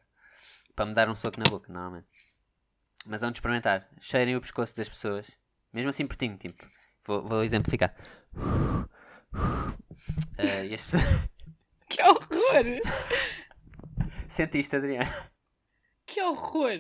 Para 0.75 0.87
me 0.87 0.95
dar 0.95 1.11
um 1.11 1.15
soco 1.15 1.39
na 1.39 1.45
boca, 1.51 1.71
normalmente. 1.71 2.07
Mas 3.05 3.21
vamos 3.21 3.37
experimentar. 3.37 3.87
Cheirem 4.01 4.35
o 4.35 4.41
pescoço 4.41 4.75
das 4.75 4.89
pessoas. 4.89 5.27
Mesmo 5.75 5.91
assim 5.91 6.07
pertinho, 6.07 6.39
tipo. 6.39 6.67
Vou, 7.05 7.23
vou 7.29 7.45
exemplificar. 7.45 7.95
Eh, 10.39 10.69
e 10.69 10.75
as 10.75 10.83
pessoas... 10.85 11.03
Que 11.91 12.03
horror! 12.03 12.81
Sentiste, 14.27 14.77
Adriano? 14.77 15.13
Que 16.17 16.23
horror! 16.23 16.79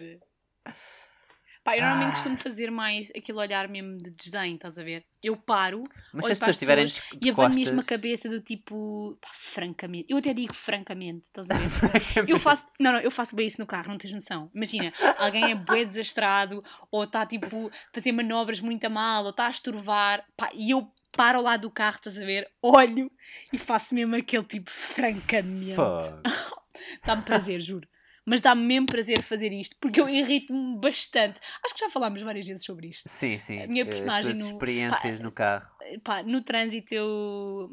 Pá, 1.63 1.77
eu 1.77 1.83
Ah. 1.83 1.89
normalmente 1.91 2.13
costumo 2.15 2.39
fazer 2.39 2.71
mais 2.71 3.11
aquele 3.15 3.37
olhar 3.37 3.69
mesmo 3.69 3.99
de 3.99 4.11
desdém, 4.13 4.55
estás 4.55 4.79
a 4.79 4.83
ver? 4.83 5.05
Eu 5.23 5.37
paro 5.37 5.83
Mas 6.11 6.25
se 6.25 6.29
olho 6.29 6.33
as 6.33 6.39
para 6.39 6.51
estiverem 6.53 6.85
pessoas 6.87 7.21
de 7.21 7.29
e 7.29 7.31
abanho 7.31 7.55
mesmo 7.55 7.81
a 7.81 7.85
cabeça 7.85 8.31
do 8.31 8.41
tipo, 8.41 9.19
pá, 9.21 9.29
francamente. 9.35 10.07
Eu 10.09 10.17
até 10.17 10.33
digo 10.33 10.55
francamente, 10.55 11.27
estás 11.27 11.51
a 11.51 11.55
ver? 12.25 12.31
Eu 12.31 12.39
faço, 12.39 12.65
não, 12.81 12.93
não, 12.93 13.01
eu 13.01 13.11
faço 13.11 13.37
bem 13.37 13.47
isso 13.47 13.61
no 13.61 13.67
carro, 13.67 13.89
não 13.91 13.99
tens 13.99 14.15
noção. 14.15 14.51
Imagina, 14.55 14.91
alguém 15.19 15.51
é 15.51 15.55
bué 15.55 15.85
desastrado, 15.85 16.65
ou 16.91 17.05
está 17.05 17.27
tipo 17.27 17.67
a 17.69 17.71
fazer 17.93 18.13
manobras 18.13 18.61
muito 18.63 18.87
a 18.87 18.89
mal, 18.89 19.25
ou 19.25 19.31
está 19.31 19.49
a 19.49 19.51
estorvar, 19.51 20.25
pá, 20.35 20.49
e 20.55 20.71
eu 20.71 20.91
paro 21.15 21.37
ao 21.37 21.45
lado 21.45 21.61
do 21.63 21.71
carro, 21.71 21.97
estás 21.97 22.19
a 22.19 22.25
ver? 22.25 22.49
Olho 22.63 23.11
e 23.53 23.59
faço 23.59 23.95
mesmo 23.95 24.17
aquele 24.17 24.45
tipo 24.45 24.71
francamente. 24.71 25.77
Dá-me 27.05 27.21
prazer, 27.23 27.61
juro. 27.61 27.87
Mas 28.27 28.43
dá-me 28.43 28.63
mesmo 28.67 28.87
prazer 28.87 29.23
fazer 29.23 29.53
isto, 29.53 29.77
porque 29.81 30.01
eu 30.01 30.09
irrito-me 30.09 30.79
bastante. 30.81 31.41
Acho 31.65 31.75
que 31.75 31.81
já 31.81 31.89
falámos 31.91 32.21
várias 32.23 32.45
vezes 32.47 32.65
sobre 32.65 32.89
isto. 32.89 33.09
Sim, 33.09 33.39
sim. 33.39 33.63
A 33.63 33.67
minha 33.69 33.87
personagem 33.87 34.33
As 34.33 34.37
tuas 34.37 34.49
no- 34.51 34.53
experiências 34.57 35.21
no 35.21 35.31
carro. 35.31 35.71
Pá, 36.03 36.23
no 36.25 36.43
trânsito 36.43 36.93
eu, 36.93 37.71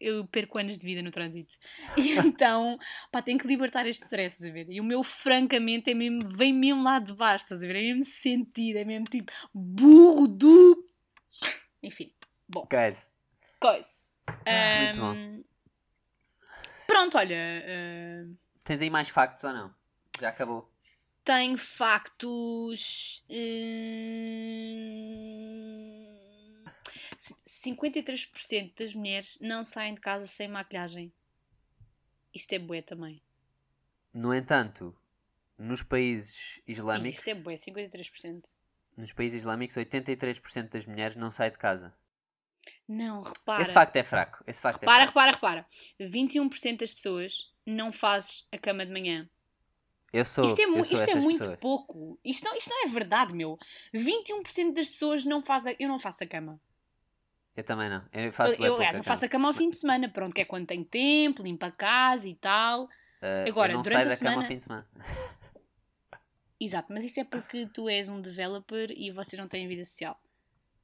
eu 0.00 0.24
perco 0.28 0.56
anos 0.58 0.78
de 0.78 0.86
vida 0.86 1.02
no 1.02 1.10
trânsito. 1.10 1.56
E 1.96 2.12
então, 2.24 2.78
pá, 3.10 3.20
tenho 3.20 3.38
que 3.38 3.46
libertar 3.48 3.84
este 3.86 4.04
stress, 4.04 4.36
estás 4.36 4.48
a 4.50 4.54
ver? 4.54 4.70
E 4.70 4.80
o 4.80 4.84
meu, 4.84 5.02
francamente, 5.02 5.90
é 5.90 5.94
mesmo, 5.94 6.20
vem 6.28 6.52
mesmo 6.52 6.84
lá 6.84 7.00
de 7.00 7.12
baixo, 7.12 7.42
estás 7.44 7.62
a 7.62 7.66
ver? 7.66 7.74
É 7.74 7.82
mesmo 7.82 8.04
sentido, 8.04 8.76
é 8.76 8.84
mesmo 8.84 9.06
tipo 9.06 9.32
burro 9.52 10.28
do. 10.28 10.86
Enfim, 11.82 12.12
bom, 12.48 12.66
Guys, 12.70 13.12
coisa. 13.58 13.88
Muito 14.78 15.00
bom. 15.00 15.44
Pronto, 16.86 17.18
olha. 17.18 17.36
ah, 17.66 18.32
tens 18.62 18.80
aí 18.80 18.88
mais 18.90 19.08
factos 19.08 19.42
ou 19.42 19.52
não? 19.52 19.74
Já 20.20 20.28
acabou. 20.30 20.70
Tenho 21.24 21.58
factos. 21.58 23.24
hum, 23.28 23.36
53% 27.46 28.74
das 28.78 28.94
mulheres 28.94 29.38
não 29.40 29.64
saem 29.64 29.94
de 29.94 30.00
casa 30.00 30.26
sem 30.26 30.48
maquilhagem. 30.48 31.12
Isto 32.34 32.52
é 32.52 32.58
bué 32.58 32.82
também. 32.82 33.22
No 34.12 34.34
entanto, 34.34 34.94
nos 35.58 35.82
países 35.82 36.60
islâmicos, 36.66 37.18
Isto 37.18 37.28
é 37.30 37.34
bué, 37.34 37.54
53%. 37.54 38.44
nos 38.96 39.12
países 39.12 39.40
islâmicos, 39.40 39.76
83% 39.76 40.68
das 40.70 40.86
mulheres 40.86 41.16
não 41.16 41.30
saem 41.30 41.50
de 41.50 41.58
casa. 41.58 41.94
Não, 42.88 43.22
repara. 43.22 43.62
Esse 43.62 43.72
facto 43.72 43.96
é 43.96 44.04
fraco. 44.04 44.44
Esse 44.46 44.60
facto 44.62 44.80
repara, 44.80 45.04
é 45.04 45.06
fraco. 45.06 45.18
repara, 45.18 45.32
repara. 45.32 45.66
21% 46.00 46.78
das 46.78 46.94
pessoas 46.94 47.52
não 47.64 47.92
fazes 47.92 48.46
a 48.52 48.58
cama 48.58 48.84
de 48.86 48.92
manhã. 48.92 49.28
Eu 50.12 50.24
sou, 50.24 50.44
Isto 50.46 50.60
é, 50.60 50.64
eu 50.64 50.84
sou 50.84 50.98
isto 51.02 51.10
é 51.10 51.14
muito 51.16 51.38
pessoas. 51.40 51.58
pouco. 51.58 52.18
Isto 52.24 52.44
não, 52.44 52.56
isto 52.56 52.70
não 52.70 52.84
é 52.86 52.88
verdade, 52.88 53.34
meu. 53.34 53.58
21% 53.92 54.72
das 54.72 54.88
pessoas 54.88 55.24
não 55.24 55.42
fazem. 55.42 55.76
Eu 55.78 55.88
não 55.88 55.98
faço 55.98 56.24
a 56.24 56.26
cama. 56.26 56.60
Eu 57.56 57.64
também 57.64 57.88
não. 57.90 58.04
Eu 58.12 58.32
faço 58.32 58.54
eu, 58.56 58.64
eu, 58.64 58.74
aliás, 58.76 58.96
eu 58.96 59.04
faço 59.04 59.24
a 59.24 59.28
cama 59.28 59.48
ao 59.48 59.54
fim 59.54 59.68
de 59.70 59.76
semana, 59.78 60.08
pronto, 60.08 60.34
que 60.34 60.40
é 60.40 60.44
quando 60.44 60.66
tenho 60.66 60.84
tempo, 60.84 61.42
limpo 61.42 61.64
a 61.66 61.70
casa 61.70 62.26
e 62.28 62.34
tal. 62.34 62.84
Uh, 62.84 63.48
Agora, 63.48 63.72
eu 63.72 63.76
não 63.76 63.82
durante 63.82 64.04
saio 64.04 64.06
a 64.06 64.14
da 64.14 64.16
cama 64.16 64.30
ao 64.30 64.42
semana- 64.42 64.48
fim 64.48 64.56
de 64.56 64.62
semana. 64.62 64.86
Exato, 66.60 66.92
mas 66.92 67.04
isso 67.04 67.20
é 67.20 67.24
porque 67.24 67.66
tu 67.66 67.88
és 67.88 68.08
um 68.08 68.20
developer 68.20 68.90
e 68.90 69.10
vocês 69.10 69.38
não 69.40 69.48
têm 69.48 69.68
vida 69.68 69.84
social. 69.84 70.18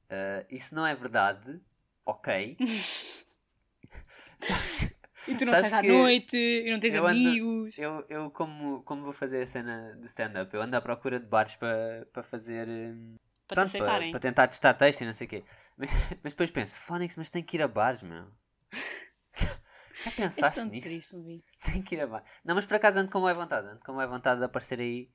Uh, 0.05 0.45
isso 0.49 0.75
não 0.75 0.85
é 0.85 0.93
verdade. 0.93 1.59
Ok. 2.05 2.57
Sabes, 4.37 4.92
E 5.27 5.35
tu 5.35 5.45
não 5.45 5.51
sais 5.53 5.71
à 5.73 5.81
noite, 5.81 6.35
e 6.37 6.71
não 6.71 6.79
tens 6.79 6.93
eu 6.93 7.05
ando- 7.07 7.17
amigos. 7.29 7.77
eu, 7.77 8.05
eu 8.09 8.31
como, 8.31 8.83
como 8.83 9.03
vou 9.03 9.13
fazer 9.13 9.41
a 9.43 9.47
cena 9.47 9.95
de 9.99 10.07
stand-up, 10.07 10.53
eu 10.53 10.61
ando 10.61 10.75
à 10.75 10.81
procura 10.81 11.19
de 11.19 11.25
bares 11.25 11.55
para 11.55 12.23
fazer. 12.23 12.67
hum, 12.67 13.15
Para 13.47 13.65
te 13.65 13.71
pronto, 13.71 13.83
aceitarem. 13.83 14.11
para 14.11 14.19
tentar 14.19 14.47
testar 14.47 14.73
texto 14.73 15.01
e 15.01 15.05
não 15.05 15.13
sei 15.13 15.27
o 15.27 15.29
quê. 15.29 15.43
Mas, 15.77 15.89
mas 16.23 16.33
depois 16.33 16.51
penso, 16.51 16.77
Phonics, 16.77 17.15
mas 17.17 17.29
tem 17.29 17.43
que 17.43 17.57
ir 17.57 17.61
a 17.61 17.67
bares, 17.67 18.03
meu. 18.03 18.25
Já 20.03 20.11
pensaste 20.11 20.59
tão 20.59 20.69
nisso? 20.69 20.87
triste. 20.87 21.15
Tem 21.63 21.81
que 21.81 21.95
ir 21.95 22.01
a 22.01 22.07
bar. 22.07 22.23
Não, 22.43 22.55
mas 22.55 22.65
por 22.65 22.75
acaso 22.75 22.99
ando 22.99 23.09
com 23.09 23.21
boa 23.21 23.33
vontade. 23.33 23.67
Ando 23.67 23.79
com 23.79 23.93
boa 23.93 24.05
vontade 24.07 24.39
de 24.39 24.45
aparecer 24.45 24.79
aí 24.81 25.09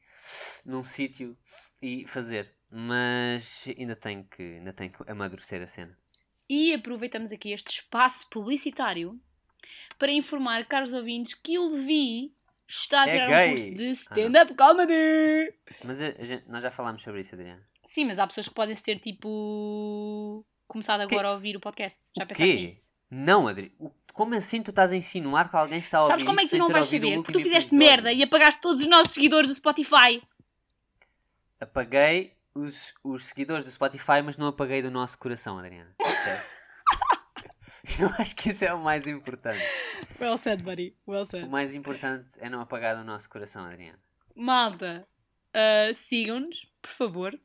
num 0.64 0.82
sítio 0.82 1.36
e 1.82 2.06
fazer. 2.06 2.54
Mas 2.72 3.64
ainda 3.76 3.94
tenho 3.94 4.24
que, 4.24 4.42
ainda 4.42 4.72
tenho 4.72 4.90
que 4.90 5.10
amadurecer 5.10 5.60
a 5.60 5.66
cena. 5.66 5.98
E 6.48 6.72
aproveitamos 6.72 7.32
aqui 7.32 7.52
este 7.52 7.68
espaço 7.80 8.26
publicitário 8.30 9.20
para 9.98 10.10
informar, 10.12 10.64
caros 10.66 10.92
ouvintes, 10.92 11.34
que 11.34 11.58
o 11.58 11.68
Levi 11.68 12.32
está 12.66 13.02
a 13.02 13.08
É 13.08 13.10
tirar 13.10 13.28
gay. 13.28 13.46
um 13.50 13.54
curso 13.54 13.74
de 13.74 13.90
stand-up 13.92 14.54
comedy. 14.54 15.54
Mas 15.84 15.98
gente- 15.98 16.44
nós 16.48 16.62
já 16.62 16.70
falámos 16.70 17.02
sobre 17.02 17.20
isso, 17.20 17.34
Adriana. 17.34 17.62
Sim, 17.86 18.04
mas 18.04 18.18
há 18.18 18.26
pessoas 18.26 18.48
que 18.48 18.54
podem 18.54 18.74
ter 18.76 18.98
tipo 18.98 20.44
começado 20.66 21.00
agora 21.00 21.28
a 21.28 21.32
ouvir 21.32 21.56
o 21.56 21.60
podcast. 21.60 22.00
Já 22.16 22.24
O 22.24 22.26
pensaste 22.26 22.52
quê? 22.54 22.60
nisso? 22.60 22.92
Não, 23.10 23.48
Adri. 23.48 23.72
Como 24.12 24.34
assim 24.34 24.62
tu 24.62 24.70
estás 24.70 24.92
a 24.92 24.96
insinuar 24.96 25.48
que 25.48 25.56
alguém 25.56 25.78
está 25.78 25.98
a 25.98 26.00
ouvir 26.02 26.10
Sabes 26.12 26.24
como 26.24 26.40
é 26.40 26.42
que 26.42 26.50
tu 26.50 26.58
não 26.58 26.68
vais 26.68 26.86
saber? 26.88 27.14
Porque 27.16 27.32
tu 27.32 27.38
fizeste 27.38 27.74
episódio? 27.74 27.78
merda 27.96 28.12
e 28.12 28.22
apagaste 28.22 28.60
todos 28.60 28.82
os 28.82 28.88
nossos 28.88 29.12
seguidores 29.14 29.48
do 29.48 29.54
Spotify. 29.54 30.22
Apaguei 31.60 32.34
os, 32.54 32.92
os 33.02 33.26
seguidores 33.26 33.64
do 33.64 33.70
Spotify, 33.70 34.20
mas 34.22 34.36
não 34.36 34.48
apaguei 34.48 34.82
do 34.82 34.90
nosso 34.90 35.16
coração, 35.18 35.58
Adriana. 35.58 35.94
Eu 37.98 38.10
acho 38.18 38.36
que 38.36 38.50
isso 38.50 38.64
é 38.64 38.72
o 38.72 38.78
mais 38.78 39.06
importante. 39.06 39.58
Well 40.20 40.36
said, 40.38 40.62
buddy. 40.62 40.96
Well 41.06 41.22
O 41.22 41.26
said. 41.26 41.48
mais 41.48 41.72
importante 41.72 42.34
é 42.38 42.48
não 42.48 42.60
apagar 42.60 42.96
do 42.96 43.04
nosso 43.04 43.28
coração, 43.28 43.64
Adriana. 43.64 43.98
Malta, 44.34 45.06
ah, 45.54 45.92
sigam-nos, 45.94 46.66
por 46.82 46.90
favor. 46.92 47.38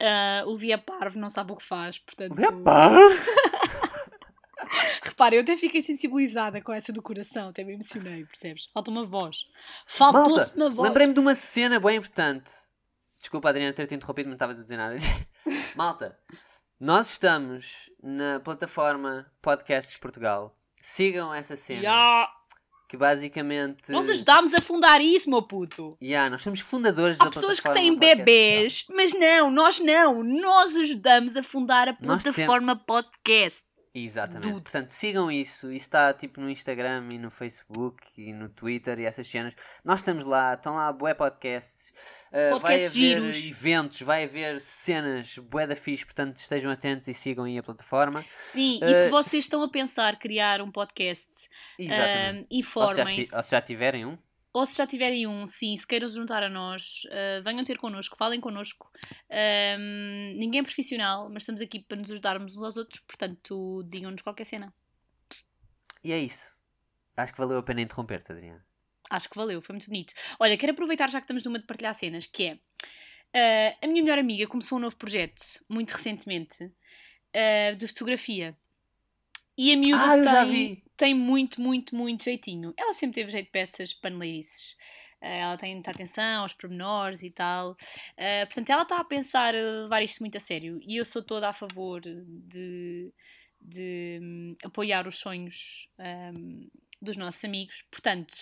Ah, 0.00 0.44
o 0.46 0.58
é 0.70 0.76
parvo, 0.76 1.18
não 1.18 1.28
sabe 1.28 1.52
o 1.52 1.56
que 1.56 1.64
faz, 1.64 1.98
portanto... 1.98 2.34
Repara, 5.02 5.34
eu 5.34 5.42
até 5.42 5.56
fiquei 5.56 5.82
sensibilizada 5.82 6.62
com 6.62 6.72
essa 6.72 6.92
do 6.92 7.02
coração, 7.02 7.48
até 7.48 7.62
me 7.64 7.74
emocionei, 7.74 8.24
percebes? 8.24 8.70
Falta 8.72 8.90
uma 8.90 9.04
voz. 9.04 9.44
Faltou-se 9.86 10.56
uma 10.56 10.70
voz. 10.70 10.88
lembrei-me 10.88 11.12
de 11.12 11.20
uma 11.20 11.34
cena 11.34 11.78
bem 11.78 11.96
importante. 11.96 12.50
Desculpa, 13.20 13.50
Adriana, 13.50 13.72
ter-te 13.72 13.94
interrompido, 13.94 14.28
não 14.28 14.34
estavas 14.34 14.58
a 14.58 14.62
dizer 14.62 14.76
nada. 14.76 14.96
Malta, 15.76 16.18
nós 16.82 17.10
estamos 17.10 17.88
na 18.02 18.40
plataforma 18.40 19.30
Podcasts 19.40 19.96
Portugal. 19.96 20.52
Sigam 20.80 21.32
essa 21.32 21.54
cena. 21.54 21.80
Ya, 21.80 22.28
Que 22.88 22.96
basicamente. 22.96 23.92
Nós 23.92 24.10
ajudámos 24.10 24.52
a 24.52 24.60
fundar 24.60 25.00
isso, 25.00 25.30
meu 25.30 25.42
puto. 25.42 25.96
Ya, 26.02 26.28
nós 26.28 26.42
somos 26.42 26.58
fundadores 26.58 27.20
Há 27.20 27.26
da 27.26 27.30
pessoas 27.30 27.60
que 27.60 27.72
têm 27.72 27.96
bebês, 27.96 28.84
mas 28.90 29.14
não, 29.14 29.48
nós 29.48 29.78
não. 29.78 30.24
Nós 30.24 30.76
ajudamos 30.76 31.36
a 31.36 31.42
fundar 31.44 31.88
a 31.88 31.94
plataforma 31.94 32.74
podcast. 32.74 33.64
Exatamente. 33.94 34.48
Dude. 34.50 34.62
Portanto, 34.62 34.88
sigam 34.90 35.30
isso. 35.30 35.66
Isso 35.70 35.84
está 35.84 36.14
tipo 36.14 36.40
no 36.40 36.48
Instagram 36.48 37.08
e 37.12 37.18
no 37.18 37.30
Facebook 37.30 38.02
e 38.16 38.32
no 38.32 38.48
Twitter 38.48 38.98
e 38.98 39.04
essas 39.04 39.28
cenas. 39.28 39.54
Nós 39.84 40.00
estamos 40.00 40.24
lá, 40.24 40.54
estão 40.54 40.76
lá 40.76 40.90
bué 40.92 41.12
podcasts. 41.12 41.92
Uh, 42.32 42.58
vai 42.58 42.76
haver 42.76 42.90
giros. 42.90 43.36
eventos, 43.36 44.00
vai 44.00 44.24
haver 44.24 44.60
cenas 44.62 45.36
bué 45.38 45.66
da 45.66 45.76
fixe. 45.76 46.04
Portanto, 46.06 46.36
estejam 46.38 46.70
atentos 46.70 47.06
e 47.06 47.12
sigam 47.12 47.44
aí 47.44 47.58
a 47.58 47.62
plataforma. 47.62 48.24
Sim, 48.50 48.80
e 48.82 48.84
Eh, 48.84 49.04
se 49.04 49.10
vocês 49.10 49.30
se- 49.30 49.38
estão 49.48 49.62
a 49.62 49.68
pensar 49.68 50.18
criar 50.18 50.62
um 50.62 50.70
podcast, 50.70 51.30
ou, 51.78 51.84
se 51.84 51.90
já, 51.90 52.44
informem-se. 52.50 53.20
esti- 53.20 53.36
ou 53.36 53.42
se 53.42 53.50
já 53.50 53.60
tiverem 53.60 54.06
um. 54.06 54.16
Ou 54.52 54.66
se 54.66 54.76
já 54.76 54.86
tiverem 54.86 55.26
um, 55.26 55.46
sim, 55.46 55.76
se 55.76 55.86
queiram 55.86 56.08
juntar 56.08 56.42
a 56.42 56.48
nós, 56.48 57.02
eh, 57.10 57.40
venham 57.40 57.64
ter 57.64 57.78
connosco, 57.78 58.16
falem 58.16 58.40
connosco. 58.40 58.90
Ahm, 59.30 60.34
ninguém 60.36 60.60
é 60.60 60.62
profissional, 60.62 61.28
mas 61.30 61.42
estamos 61.42 61.60
aqui 61.62 61.80
para 61.80 61.96
nos 61.96 62.10
ajudarmos 62.10 62.56
uns 62.56 62.62
aos 62.64 62.76
outros, 62.76 63.00
portanto, 63.00 63.82
digam-nos 63.88 64.20
qualquer 64.20 64.44
cena. 64.44 64.74
E 66.04 66.12
é 66.12 66.18
isso. 66.18 66.52
Acho 67.16 67.32
que 67.32 67.38
valeu 67.38 67.58
a 67.58 67.62
pena 67.62 67.80
interromper-te, 67.80 68.32
Adriana. 68.32 68.64
Acho 69.10 69.28
que 69.28 69.36
valeu, 69.36 69.60
foi 69.62 69.74
muito 69.74 69.86
bonito. 69.86 70.12
Olha, 70.38 70.56
quero 70.56 70.72
aproveitar 70.72 71.08
já 71.10 71.18
que 71.20 71.24
estamos 71.24 71.44
numa 71.44 71.58
de 71.58 71.66
partilhar 71.66 71.94
cenas, 71.94 72.26
que 72.26 72.44
é 72.44 72.58
eh, 73.34 73.76
a 73.82 73.86
minha 73.86 74.02
melhor 74.02 74.18
amiga 74.18 74.46
começou 74.46 74.78
um 74.78 74.80
novo 74.80 74.96
projeto, 74.96 75.42
muito 75.68 75.90
recentemente, 75.90 76.70
eh, 77.32 77.72
de 77.74 77.86
fotografia. 77.88 78.56
E 79.56 79.72
a 79.72 79.76
miúda 79.76 80.02
Ah, 80.02 80.16
eu 80.16 80.24
já 80.24 80.44
tem, 80.44 80.50
vi. 80.52 80.84
Tem 81.02 81.14
muito, 81.14 81.60
muito, 81.60 81.96
muito 81.96 82.22
jeitinho. 82.22 82.72
Ela 82.76 82.94
sempre 82.94 83.16
teve 83.16 83.32
jeito 83.32 83.50
para 83.50 83.62
essas 83.62 83.92
paneleirices. 83.92 84.76
Eh, 85.20 85.40
ela 85.40 85.58
tem 85.58 85.74
muita 85.74 85.90
atenção 85.90 86.42
aos 86.42 86.54
pormenores 86.54 87.24
e 87.24 87.30
tal. 87.30 87.76
Eh, 88.16 88.46
portanto, 88.46 88.70
ela 88.70 88.82
está 88.84 88.98
a 89.00 89.04
pensar 89.04 89.52
eh, 89.52 89.62
levar 89.82 90.00
isto 90.00 90.20
muito 90.20 90.36
a 90.36 90.40
sério. 90.40 90.80
E 90.86 90.96
eu 90.96 91.04
sou 91.04 91.20
toda 91.20 91.48
a 91.48 91.52
favor 91.52 92.00
de, 92.02 93.12
de 93.60 94.20
hum, 94.22 94.56
apoiar 94.64 95.08
os 95.08 95.18
sonhos 95.18 95.88
hum, 95.98 96.70
dos 97.00 97.16
nossos 97.16 97.44
amigos. 97.44 97.82
Portanto, 97.90 98.36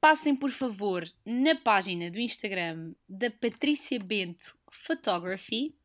passem 0.00 0.34
por 0.34 0.50
favor 0.50 1.08
na 1.24 1.54
página 1.54 2.10
do 2.10 2.18
Instagram 2.18 2.92
da 3.08 3.30
Patrícia 3.30 4.00
Bento 4.00 4.58
Photography. 4.68 5.76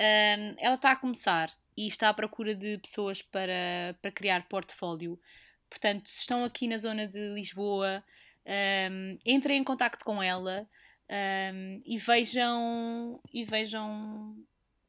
Um, 0.00 0.56
ela 0.58 0.76
está 0.76 0.92
a 0.92 0.96
começar 0.96 1.50
e 1.76 1.86
está 1.86 2.08
à 2.08 2.14
procura 2.14 2.54
de 2.54 2.78
pessoas 2.78 3.20
para, 3.22 3.96
para 4.00 4.12
criar 4.12 4.48
portfólio. 4.48 5.18
Portanto, 5.68 6.08
se 6.08 6.20
estão 6.20 6.44
aqui 6.44 6.68
na 6.68 6.78
zona 6.78 7.06
de 7.08 7.18
Lisboa, 7.34 8.02
um, 8.90 9.18
entrem 9.26 9.58
em 9.60 9.64
contacto 9.64 10.04
com 10.04 10.22
ela 10.22 10.66
um, 11.52 11.82
e 11.84 11.98
vejam 11.98 13.20
e 13.32 13.44
vejam 13.44 14.36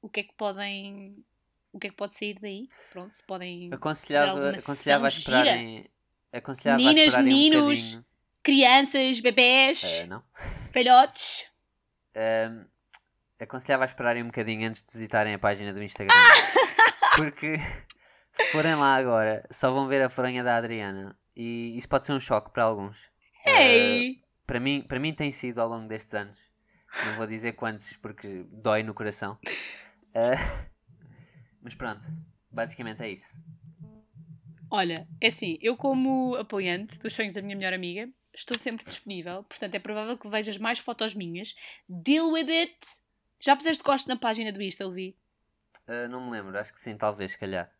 o 0.01 0.09
que 0.09 0.19
é 0.19 0.23
que 0.23 0.33
podem 0.35 1.15
o 1.71 1.79
que 1.79 1.87
é 1.87 1.89
que 1.89 1.95
pode 1.95 2.15
sair 2.15 2.37
daí. 2.39 2.67
Pronto, 2.91 3.13
se 3.15 3.25
podem 3.25 3.69
Aconselhava, 3.73 4.51
aconselhava 4.51 5.05
a 5.05 5.09
esperarem. 5.09 5.89
Aconselhava 6.31 6.77
Meninas, 6.77 7.01
a 7.01 7.05
esperarem 7.05 7.33
meninos. 7.33 7.95
um 7.95 8.03
crianças, 8.43 9.19
bebés, 9.19 9.83
Eh, 9.83 10.05
não? 10.05 10.23
velhotes. 10.71 11.47
Ahm, 12.15 12.65
aconselhava 13.39 13.83
a 13.83 13.87
esperarem 13.87 14.21
um 14.23 14.27
bocadinho 14.27 14.69
antes 14.69 14.83
de 14.83 14.91
visitarem 14.93 15.33
a 15.33 15.39
página 15.39 15.73
do 15.73 15.81
Instagram. 15.83 16.13
Porque 17.15 17.57
se 18.31 18.51
forem 18.51 18.75
lá 18.75 18.95
agora, 18.95 19.47
só 19.51 19.71
vão 19.71 19.87
ver 19.87 20.01
a 20.01 20.09
fronha 20.09 20.43
da 20.43 20.57
Adriana. 20.57 21.17
E 21.35 21.77
isso 21.77 21.87
pode 21.87 22.05
ser 22.05 22.13
um 22.13 22.19
choque 22.19 22.51
para 22.51 22.63
alguns. 22.63 22.97
Ei! 23.45 24.21
para 24.45 24.59
mim, 24.59 24.83
para 24.87 24.99
mim 24.99 25.13
tem 25.13 25.31
sido 25.31 25.59
ao 25.59 25.67
longo 25.67 25.87
destes 25.87 26.13
anos. 26.13 26.37
Não 27.05 27.15
vou 27.17 27.27
dizer 27.27 27.53
quantos 27.53 27.95
porque 27.97 28.45
dói 28.51 28.83
no 28.83 28.93
coração. 28.93 29.37
Ah, 30.13 30.69
mas 31.61 31.75
pronto, 31.75 32.05
basicamente 32.51 33.03
é 33.03 33.09
isso. 33.11 33.35
Olha, 34.71 35.07
é 35.19 35.27
assim, 35.27 35.57
eu 35.61 35.75
como 35.75 36.35
apoiante 36.35 36.97
dos 36.99 37.13
sonhos 37.13 37.33
da 37.33 37.41
minha 37.41 37.55
melhor 37.55 37.73
amiga, 37.73 38.09
estou 38.33 38.57
sempre 38.57 38.85
disponível, 38.85 39.43
portanto 39.43 39.75
é 39.75 39.79
provável 39.79 40.17
que 40.17 40.29
vejas 40.29 40.57
mais 40.57 40.79
fotos 40.79 41.13
minhas. 41.13 41.53
Deal 41.87 42.31
with 42.31 42.49
it! 42.49 42.77
Já 43.41 43.55
puseste 43.55 43.83
gosto 43.83 44.07
na 44.07 44.15
página 44.15 44.51
do 44.51 44.61
Insta, 44.61 44.87
Levi? 44.87 45.17
Ah, 45.87 46.07
não 46.07 46.21
me 46.21 46.31
lembro, 46.31 46.57
acho 46.59 46.73
que 46.73 46.79
sim, 46.79 46.95
talvez, 46.97 47.31
se 47.31 47.37
calhar. 47.39 47.71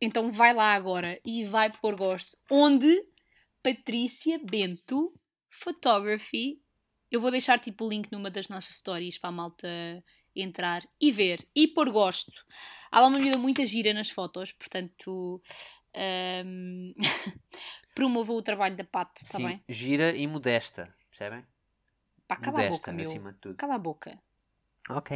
Então 0.00 0.32
vai 0.32 0.52
lá 0.52 0.74
agora 0.74 1.20
e 1.24 1.44
vai 1.44 1.70
pôr 1.70 1.94
gosto. 1.96 2.36
Onde? 2.50 3.04
Patrícia 3.62 4.38
Bento 4.38 5.12
Photography. 5.50 6.60
Eu 7.10 7.20
vou 7.20 7.30
deixar 7.30 7.58
tipo 7.60 7.84
o 7.84 7.88
link 7.88 8.10
numa 8.10 8.30
das 8.30 8.48
nossas 8.48 8.74
stories 8.76 9.18
para 9.18 9.28
a 9.28 9.32
malta 9.32 9.68
entrar 10.34 10.82
e 11.00 11.12
ver 11.12 11.46
e 11.54 11.68
pôr 11.68 11.90
gosto. 11.90 12.32
Há 12.90 13.00
lá 13.00 13.06
uma 13.06 13.18
miúda 13.18 13.38
muito 13.38 13.64
gira 13.66 13.92
nas 13.92 14.10
fotos, 14.10 14.50
portanto 14.52 15.40
ahm, 15.94 16.94
promovo 17.94 18.34
o 18.34 18.42
trabalho 18.42 18.76
da 18.76 18.84
Pat, 18.84 19.10
está 19.16 19.38
sim, 19.38 19.46
bem? 19.46 19.62
gira 19.68 20.12
e 20.16 20.26
modesta, 20.26 20.94
percebem? 21.10 21.44
Pá, 22.26 22.36
cala 22.36 22.58
a 22.58 22.62
modesta, 22.62 22.90
boca, 22.90 22.92
meu. 22.92 23.10
acima 23.10 23.32
de 23.32 23.38
tudo. 23.38 23.56
Cala 23.56 23.74
a 23.74 23.78
boca. 23.78 24.18
Ok. 24.88 25.10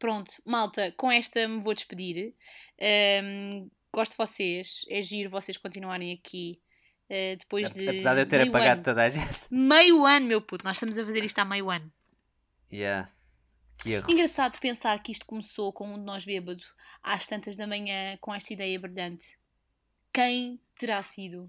Pronto, 0.00 0.32
malta, 0.46 0.92
com 0.96 1.12
esta 1.12 1.46
me 1.46 1.60
vou 1.60 1.74
despedir. 1.74 2.34
Ahm, 2.80 3.68
gosto 3.92 4.12
de 4.12 4.16
vocês, 4.16 4.86
é 4.88 5.02
giro 5.02 5.28
vocês 5.28 5.58
continuarem 5.58 6.12
aqui. 6.12 6.58
ah, 7.10 7.36
depois 7.38 7.70
de. 7.70 7.86
Apesar 7.86 8.14
de 8.14 8.22
eu 8.22 8.26
ter 8.26 8.48
apagado 8.48 8.78
ano. 8.78 8.82
toda 8.82 9.04
a 9.04 9.08
gente. 9.10 9.38
Meio 9.50 10.06
ano, 10.06 10.26
meu 10.26 10.40
puto, 10.40 10.64
nós 10.64 10.76
estamos 10.76 10.96
a 10.96 11.04
fazer 11.04 11.22
isto 11.22 11.38
há 11.38 11.44
meio 11.44 11.70
ano. 11.70 11.92
Yeah. 12.72 13.10
Engraçado 14.08 14.58
pensar 14.58 15.02
que 15.02 15.12
isto 15.12 15.26
começou 15.26 15.70
com 15.70 15.94
um 15.94 15.98
de 15.98 16.04
nós 16.04 16.24
bêbado, 16.24 16.62
às 17.02 17.26
tantas 17.26 17.56
da 17.56 17.66
manhã, 17.66 18.16
com 18.22 18.34
esta 18.34 18.54
ideia 18.54 18.80
brilhante. 18.80 19.38
Quem 20.12 20.58
terá 20.78 21.02
sido? 21.02 21.46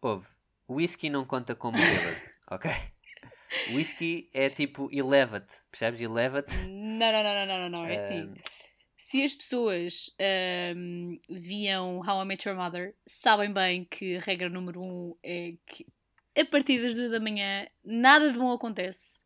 Houve. 0.00 0.28
O 0.68 0.74
whisky 0.74 1.10
não 1.10 1.24
conta 1.24 1.56
como 1.56 1.76
bêbado, 1.76 2.20
ok? 2.48 2.70
Whisky 3.74 4.30
é 4.32 4.48
tipo 4.48 4.88
eleva-te, 4.92 5.56
percebes? 5.70 6.00
Eleva-te. 6.00 6.54
Não, 7.00 7.10
não, 7.10 7.22
não, 7.22 7.34
não, 7.34 7.46
não, 7.46 7.58
não, 7.58 7.68
não. 7.70 7.86
É 7.86 7.94
assim. 7.94 8.34
Se 8.98 9.22
as 9.22 9.34
pessoas 9.34 10.14
ahm, 10.20 11.18
viam 11.30 12.00
How 12.00 12.22
I 12.22 12.24
Met 12.26 12.46
Your 12.46 12.56
Mother, 12.56 12.94
sabem 13.06 13.50
bem 13.52 13.86
que 13.86 14.18
a 14.18 14.20
regra 14.20 14.50
número 14.50 14.82
um 14.82 15.16
é 15.22 15.54
que 15.66 15.86
a 16.38 16.44
partir 16.44 16.80
das 16.82 16.94
duas 16.94 17.10
da 17.10 17.18
manhã 17.18 17.66
nada 17.82 18.30
de 18.30 18.38
bom 18.38 18.52
acontece. 18.52 19.18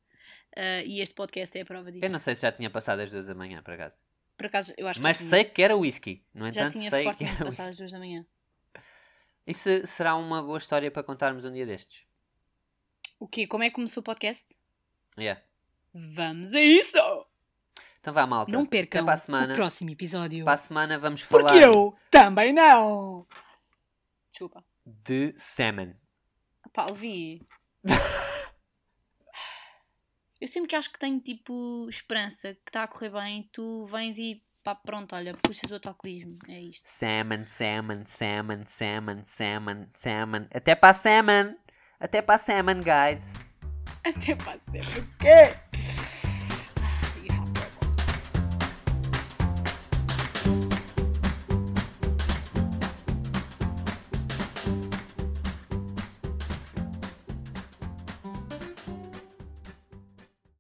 Ah, 0.57 0.85
e 0.85 1.01
este 1.01 1.17
podcast 1.17 1.59
é 1.59 1.63
a 1.63 1.65
prova 1.65 1.91
disso. 1.91 2.07
eu 2.07 2.11
não 2.11 2.21
sei 2.21 2.37
se 2.37 2.43
já 2.43 2.53
tinha 2.53 2.71
passado 2.71 3.01
as 3.01 3.11
duas 3.11 3.27
da 3.27 3.35
manhã, 3.35 3.61
por 3.61 3.75
acaso. 3.75 4.01
Por 4.37 4.47
acaso, 4.47 4.73
eu 4.77 4.87
acho 4.87 5.03
Mas 5.03 5.19
que 5.19 5.25
sei 5.25 5.45
que 5.45 5.61
era 5.61 5.77
whisky. 5.77 6.25
No 6.33 6.45
já 6.45 6.61
entanto, 6.61 6.73
tinha 6.75 6.91
sei 6.91 7.13
que 7.13 7.25
era 7.25 7.45
passado 7.45 7.71
às 7.71 7.77
duas 7.77 7.91
da 7.91 7.99
manhã. 7.99 8.25
Isso 9.45 9.85
será 9.87 10.15
uma 10.15 10.41
boa 10.41 10.59
história 10.59 10.91
para 10.93 11.03
contarmos 11.03 11.45
um 11.45 11.53
dia 11.53 11.67
destes. 11.67 12.05
O 13.19 13.27
quê? 13.27 13.49
Como 13.49 13.65
é 13.65 13.69
que 13.69 13.75
começou 13.75 14.01
o 14.01 14.05
podcast? 14.05 14.47
Yeah. 15.19 15.43
Vamos 15.93 16.55
a 16.55 16.61
isso! 16.61 16.99
Então 18.05 18.13
vá, 18.13 18.27
malta. 18.27 18.53
Não 18.53 18.67
percam 18.67 19.01
Até 19.01 19.07
para 19.07 19.15
a 19.15 19.17
semana. 19.17 19.53
o 19.55 19.57
próximo 19.57 19.89
episódio. 19.89 20.45
Para 20.45 20.53
a 20.53 20.59
semana 20.59 20.99
vamos 20.99 21.23
falar 21.23 21.45
Porque 21.45 21.65
eu 21.65 21.97
também 22.11 22.53
não! 22.53 23.27
Desculpa. 24.29 24.63
de 24.85 25.35
salmon. 25.39 25.95
Pá, 26.71 26.85
Levi. 26.85 27.41
eu 30.39 30.47
sempre 30.47 30.69
que 30.69 30.77
acho 30.77 30.93
que 30.93 30.99
tenho 30.99 31.19
tipo 31.19 31.87
esperança, 31.89 32.53
que 32.53 32.69
está 32.69 32.83
a 32.83 32.89
correr 32.89 33.09
bem, 33.09 33.49
tu 33.51 33.87
vens 33.87 34.19
e 34.19 34.45
pá, 34.63 34.75
pronto, 34.75 35.17
olha, 35.17 35.33
puxas 35.33 35.71
o 35.71 35.75
autocolismo. 35.75 36.37
É 36.47 36.61
isto. 36.61 36.85
Salmon, 36.85 37.47
salmon, 37.47 38.03
salmon, 38.05 38.67
salmon, 38.67 39.21
salmon, 39.25 39.87
salmon. 39.95 40.47
Até 40.53 40.75
para 40.75 40.91
a 40.91 40.93
salmon. 40.93 41.55
Até 41.99 42.21
para 42.21 42.35
a 42.35 42.39
salmon, 42.39 42.81
guys. 42.83 43.33
Até 44.05 44.37
para 44.37 44.59
sempre. 44.59 45.01
O 45.01 45.17
quê? 45.17 46.14